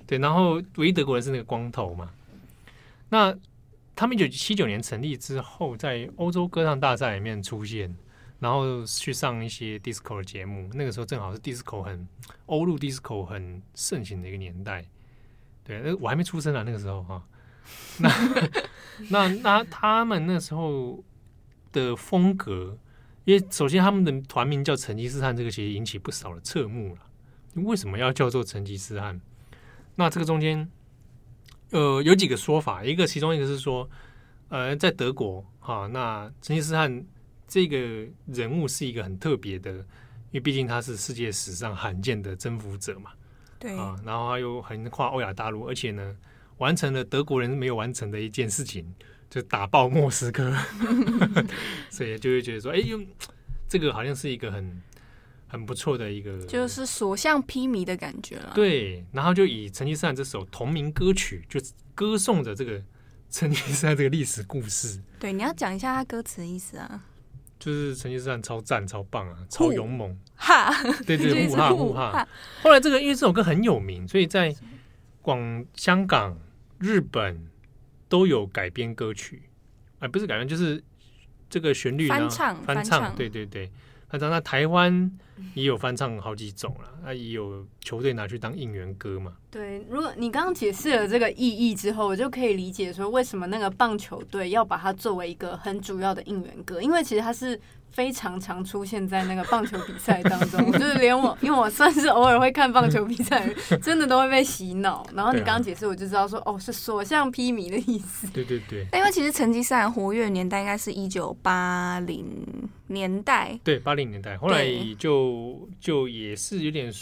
[0.06, 2.08] 对，然后唯一德国人是那个光头嘛。
[3.10, 3.36] 那
[3.94, 7.94] 他们一九七九年成立之后，在欧洲歌唱大赛里面出现。
[8.42, 12.08] 然后去上一些 disco 的节目，那个时候正好是 disco 很
[12.46, 14.84] 欧陆 disco 很盛行的一个年代。
[15.62, 17.22] 对，那我还没出生啊，那个时候哈、
[17.98, 18.10] 那
[19.10, 21.04] 那那他们那时候
[21.70, 22.76] 的风格，
[23.24, 27.62] 因为首先他们的团名叫成吉思汗，这个其实引起不少的侧目了。
[27.62, 29.20] 为什么要叫做成吉思汗？
[29.94, 30.68] 那这个中间
[31.70, 33.88] 呃有几个说法，一个其中一个是说，
[34.48, 37.06] 呃，在德国哈、那成吉思汗。
[37.52, 37.76] 这个
[38.28, 39.84] 人物是一个很特别的，因
[40.32, 43.10] 为毕竟他是世界史上罕见的征服者嘛。
[43.58, 46.16] 对啊，然后他又横跨欧亚大陆，而且呢，
[46.56, 48.94] 完成了德国人没有完成的一件事情，
[49.28, 50.50] 就打爆莫斯科。
[51.90, 52.98] 所以就会觉得说，哎呦，
[53.68, 54.82] 这个好像是一个很
[55.46, 58.52] 很不错的一个，就是所向披靡的感觉了。
[58.54, 61.60] 对，然后就以成吉思汗这首同名歌曲，就
[61.94, 62.82] 歌颂着这个
[63.28, 65.02] 成吉思汗这个历史故事。
[65.20, 67.04] 对，你要讲一下他歌词的意思啊。
[67.64, 70.68] 就是成吉思汗超赞超棒啊，超勇猛，哈，
[71.06, 72.28] 对对， 呼哈呼哈。
[72.60, 74.52] 后来这个因为这首歌很有名，所以在
[75.20, 76.36] 广香港、
[76.80, 77.46] 日本
[78.08, 79.44] 都有改编歌曲，
[80.00, 80.82] 哎，不是改编，就是
[81.48, 83.70] 这个旋律翻唱翻唱，对对对。
[84.12, 85.10] 那当然台湾
[85.54, 89.32] 也有翻唱好几种了，那也有球队拿去当应援歌嘛。
[89.50, 97.58] 对，如果你刚刚解释了这个意义之后，我就可以理解说为什么那个棒球队要把它作为一个很主要的应援歌，因为其实它是
[97.92, 103.48] 非常常出现在那个棒球比赛当中， 就是连我，因为我算是偶尔会看棒球比赛，
[103.82, 105.06] 真的都会被洗脑。
[105.14, 108.26] 然后你刚刚解释，我就知道说，哦，是所向披靡的意思。
[108.28, 108.86] 对对对。
[108.92, 112.24] 因为其实成吉思汗活跃年代应该是一九八零
[112.86, 114.66] 年代，对，八零年代，后来
[114.98, 116.92] 就就也是有点。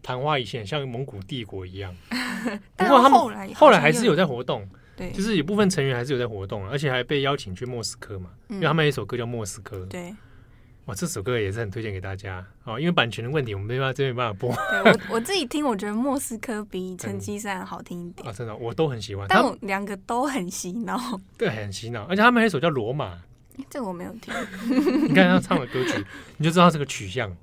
[0.00, 1.94] 昙花一现，像蒙古帝国一样。
[2.76, 3.20] 不过他们
[3.54, 4.66] 后来还是有在活动，
[4.98, 9.76] 对，就是有部分成员还是有在活动，而且还被邀请去莫斯科嘛，因为他们有一首歌叫《莫斯科》。
[9.86, 10.12] 对，
[10.86, 12.80] 哇，这首歌也是很推荐给大家哦。
[12.80, 14.52] 因为版权的问题，我们没办法，这边没办法播。
[14.82, 19.24] 对，我我自己听，我觉得《莫斯科》比《成吉思汗》好听一点啊， 真的，我都很喜欢。
[19.28, 20.98] 但我两个都很洗脑，
[21.38, 22.02] 对，很洗脑。
[22.04, 23.14] 而且他们有一首叫《罗马》，
[23.70, 24.34] 这我没有听。
[25.08, 26.04] 你看他唱的歌曲，
[26.38, 27.36] 你就知道这个取向。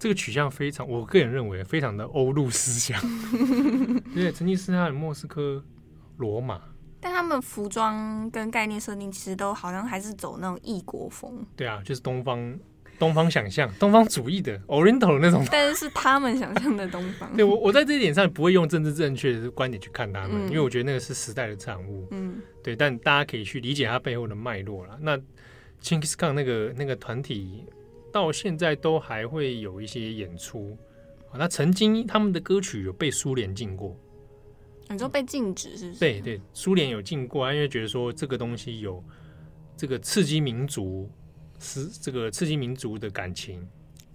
[0.00, 3.00] 这个取向非常，我个人认为非常的欧陆思想。
[4.14, 5.64] 对，成吉思汗、莫斯科、
[6.18, 6.60] 罗马，
[7.00, 11.44] 但他们服装跟概念设定其实都好像还是走那种异国风。
[11.56, 12.58] 对啊，就是东方。
[12.98, 17.32] 东方想象、东方主义的 Oriental 那种，但是是他们想象的东方。
[17.36, 22.08] 对我，我在这一点上不会用政治正确的观点去看他们，嗯、因为我觉得那个是时代的产物。
[22.10, 24.98] 嗯，对，但大家可以去理解它背后的脉络了。
[25.00, 25.16] 那
[25.80, 27.66] Chinggis Khan 那个那个团体
[28.12, 30.76] 到现在都还会有一些演出
[31.30, 31.38] 啊。
[31.38, 33.96] 那曾经他们的歌曲有被苏联禁过，
[34.88, 35.98] 你说被禁止是不是？
[36.00, 39.02] 对对，苏联有禁过，因为觉得说这个东西有
[39.76, 41.10] 这个刺激民族。
[41.60, 43.66] 是这个刺激民族的感情，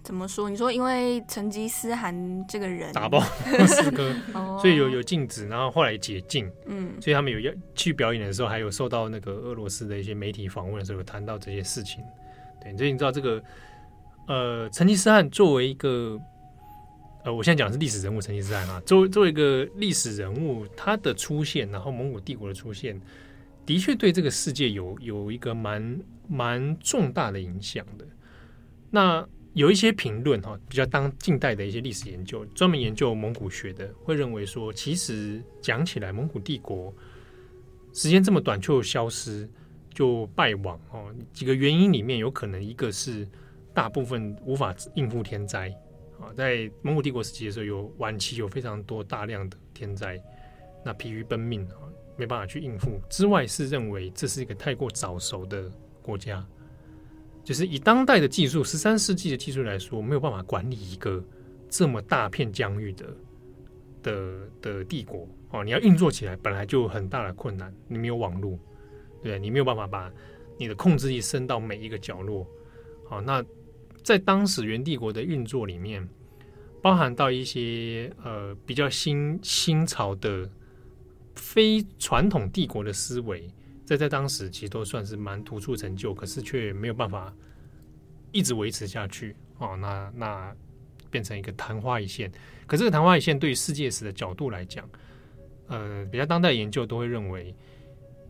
[0.02, 0.48] 怎么说？
[0.48, 12.02] 你说因为成吉思汗这个人打爆莫斯科，哦、所以有有禁止，然后后来解禁，嗯，所以他们有要去表演的时候，还有受到那个俄罗斯的一些媒体访问的时候，有谈到这些事情。
[12.62, 13.42] 对，所以你知道这个
[14.26, 16.18] 呃，成吉思汗作为一个
[17.24, 23.00] 呃，我现在讲的是历史人物，成吉思汗啊，作为作为一个历史人物，他的出现，然后蒙古帝国的出现。
[23.64, 28.06] 的确对这个世界有有一个蛮蛮重大的影响的。
[28.90, 36.92] 那有一些评论哈，比较当近代的一些历史研究，专门研究蒙古学的，会认为说，其实讲起来，蒙古帝国
[37.94, 39.48] 时间这么短就消失，
[39.94, 41.06] 就败亡哦。
[41.32, 43.26] 几个原因里面，有可能一个是
[43.72, 45.74] 大部分无法应付天灾
[46.20, 50.22] 啊，在蒙古帝国时期的时候，有晚期有非常多大量的天灾，
[50.84, 51.76] 那疲于奔命啊。
[52.16, 55.68] 没办法去应付之外，是认为这是一个太过早熟的
[56.00, 56.46] 国家，
[57.42, 61.20] 就是以当代的技术，十三世纪的技术来说，没有办法管理一个
[61.68, 63.06] 这么大片疆域的
[64.00, 65.64] 的的帝国哦。
[65.64, 68.56] 你要运作起来，本来就很大的困难，你没有网络，
[69.20, 70.08] 对，你没有办法把
[70.56, 72.46] 你的控制力伸到每一个角落。
[73.08, 73.44] 好，那
[74.04, 76.08] 在当时元帝国的运作里面，
[76.80, 80.48] 包含到一些呃比较新新潮的。
[81.36, 83.50] 非传统帝国的思维，
[83.84, 87.34] 在在当时其实都算是蛮突出成就，可是却没有办法
[88.30, 89.76] 一直维持下去哦。
[89.76, 90.54] 那那
[91.10, 92.30] 变成一个昙花一现。
[92.68, 94.88] 可这个昙花一现，对于世界史的角度来讲，
[95.66, 97.52] 呃，比较当代研究都会认为，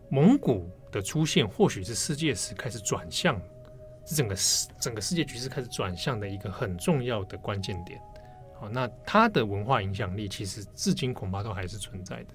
[0.09, 3.39] 蒙古的出现或许是世界史开始转向，
[4.05, 7.99] 是整个世整个世界局势开始转向的一个很重要的关键点。
[8.59, 12.27] 好，那它的文化影响力其实至今恐怕都还是存在的。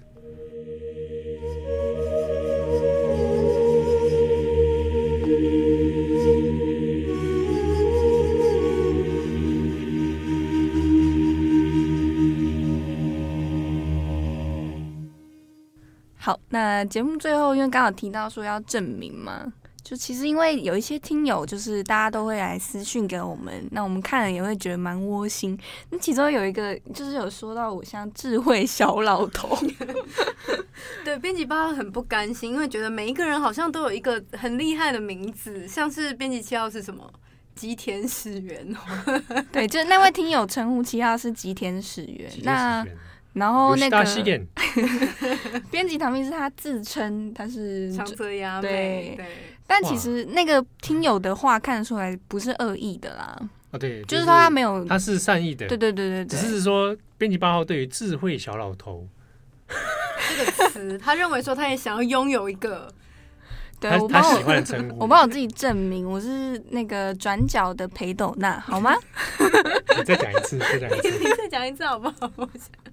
[16.17, 19.51] 好，那节目最后，因为刚好提到说要证明嘛，
[19.83, 25.57] 就其实因为有一些听友，就是大家都会来私讯给我们，那我们看了也会觉得蛮窝心。
[25.89, 29.57] 那其中有一个就是有说到我像智慧小老头，
[31.03, 37.11] 对，编辑八号很不甘心，因为觉得每一个人好像都有一个很厉害的名字，像是编辑七号是什么
[37.55, 42.85] 吉田始源哦， 对，就那位听友称呼七号是吉田始源，那。
[43.33, 44.03] 然后那个
[45.71, 49.25] 编辑唐蜜是他自称他是长泽雅美，对，对，
[49.65, 53.37] 但其实那个听友的话看得出来不是恶意的啦。
[53.71, 55.67] 啊，对，就是说他没有，他是善意的。
[55.67, 59.07] 对对对对对，只是说编辑八号对于智慧小老头
[60.35, 62.93] 这个词，他认为说他也想要拥有一个。
[63.81, 68.93] 对，我帮我我帮我自己证明我是那个转角的裴斗娜，好吗？
[69.97, 72.31] 你再讲一次，再讲一次，你再讲一次好不好？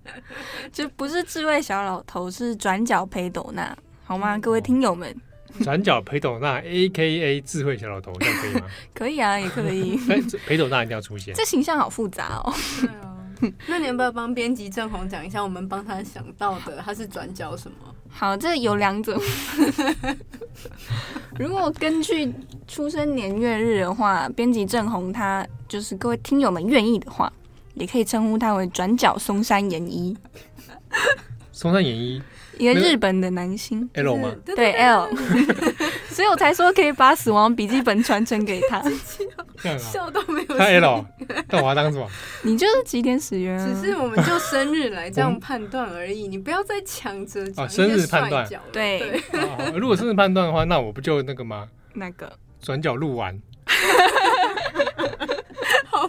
[0.73, 4.39] 就不是智慧小老头，是转角裴斗娜，好吗？
[4.39, 5.15] 各位听友们，
[5.63, 8.61] 转角裴斗娜 A K A 智慧小老头，这样可以吗？
[8.95, 9.99] 可以啊，也可以。
[10.47, 12.55] 裴斗娜一定要出现，这形象好复杂哦。
[12.81, 12.89] 对
[13.51, 17.95] 啊，那你要不要帮编辑正红讲一下，我们帮他想到的他是转角什么？
[18.11, 19.21] 好，这有两种。
[21.39, 22.33] 如果根据
[22.67, 27.33] 出生年月日的话，编辑正红他就是各位听友们愿意的话，
[27.75, 30.17] 也可以称呼他为转角松山研一。
[31.53, 32.21] 松山研一，
[32.59, 34.35] 一个日本的男星，L 吗？
[34.45, 35.09] 对 L，
[36.11, 38.83] 所以我才说可以把《死亡笔记本》传承给他。
[39.79, 40.59] 笑都没有。
[40.59, 41.05] 他 L，
[41.49, 42.09] 但我要当什么？
[42.43, 47.67] 你就是吉田始源，只是我们就生日来这样判断而已，你不要再抢着啊！
[47.67, 49.21] 生日判断，对。
[49.75, 51.69] 如果生日判断的话，那我不就那个吗？
[51.95, 53.41] 那个转角录完。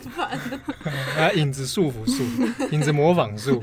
[1.18, 1.32] 啊！
[1.36, 2.24] 影子束缚术，
[2.72, 3.62] 影子模仿术，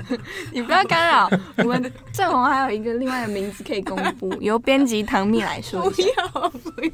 [0.52, 1.30] 你不要干扰。
[1.58, 5.90] 我们正红还有一个另外的名字可以公布， 由编辑唐蜜来说。
[5.90, 6.90] 不要不要！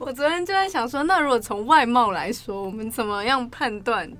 [0.00, 4.10] 我昨天就在想说，那如果从外貌来说，我们怎么样判断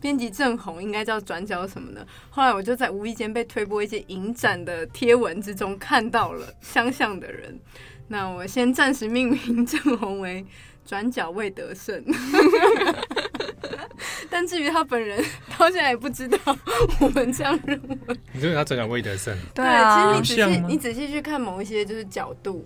[0.00, 2.00] 编辑正红应该叫转角什么呢。
[2.30, 7.58] 后来我就在无意间被推播一些影展的贴文之中看到了相像的人。
[8.08, 10.44] 那我先暂时命名正红为
[10.86, 12.02] 转角魏德圣。
[14.38, 15.18] 但至于他本人，
[15.58, 16.38] 到现在也不知道。
[17.00, 18.16] 我们这样认为。
[18.30, 19.36] 你说他转角魏德胜？
[19.52, 22.64] 对啊，其实你仔细你仔细去看某一些就是角度，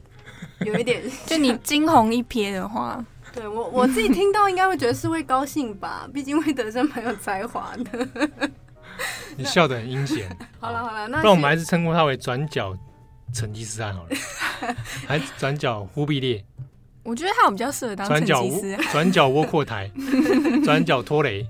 [0.67, 1.03] 有一点。
[1.25, 3.03] 就你惊鸿一瞥的话。
[3.33, 8.31] 对我我自己听到应该会觉得是会高兴吧，毕竟魏德胜蛮有才华的。
[9.39, 10.29] 你笑得很阴险。
[10.61, 12.77] 好了好了，那不然我们还是称呼他为转角
[13.33, 14.77] 成吉思汗好了，
[15.09, 16.45] 还是转角忽必烈。
[17.05, 18.93] 我觉得他比较适合当成吉思汗。
[18.93, 19.91] 转角窝阔台，
[20.65, 21.45] 转角拖雷，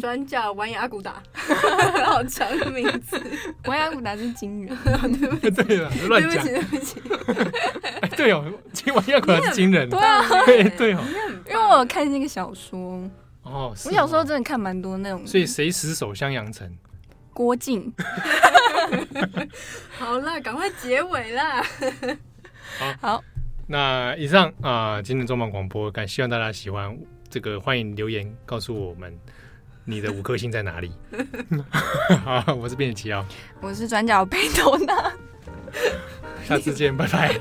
[0.00, 1.22] 转角完颜阿骨打，
[2.04, 3.16] 好长的名字。
[3.64, 4.76] 完颜阿骨打是金人，
[5.20, 7.00] 对不起，对了，乱讲，对不起，
[8.00, 8.44] 哎，对哦，
[8.94, 10.24] 完颜阿骨打是金人，对啊，
[10.76, 11.00] 对哦，
[11.48, 13.08] 因为我看那个小说，
[13.44, 16.68] 哦，我小时候真的看蛮多那种，所以谁死守襄阳城？
[17.32, 17.92] 郭靖。
[19.96, 21.64] 好啦，赶快结尾啦。
[22.78, 22.94] 好。
[23.00, 23.24] 好。
[23.70, 26.98] 那以上啊、呃，今天重磅广播，感希望大家喜欢
[27.28, 29.14] 这个，欢迎留言告诉我们
[29.84, 30.90] 你的五颗星在哪里。
[32.24, 33.22] 好，我是编辑七号，
[33.60, 35.12] 我是转角贝多娜，
[36.44, 37.38] 下次见，拜拜。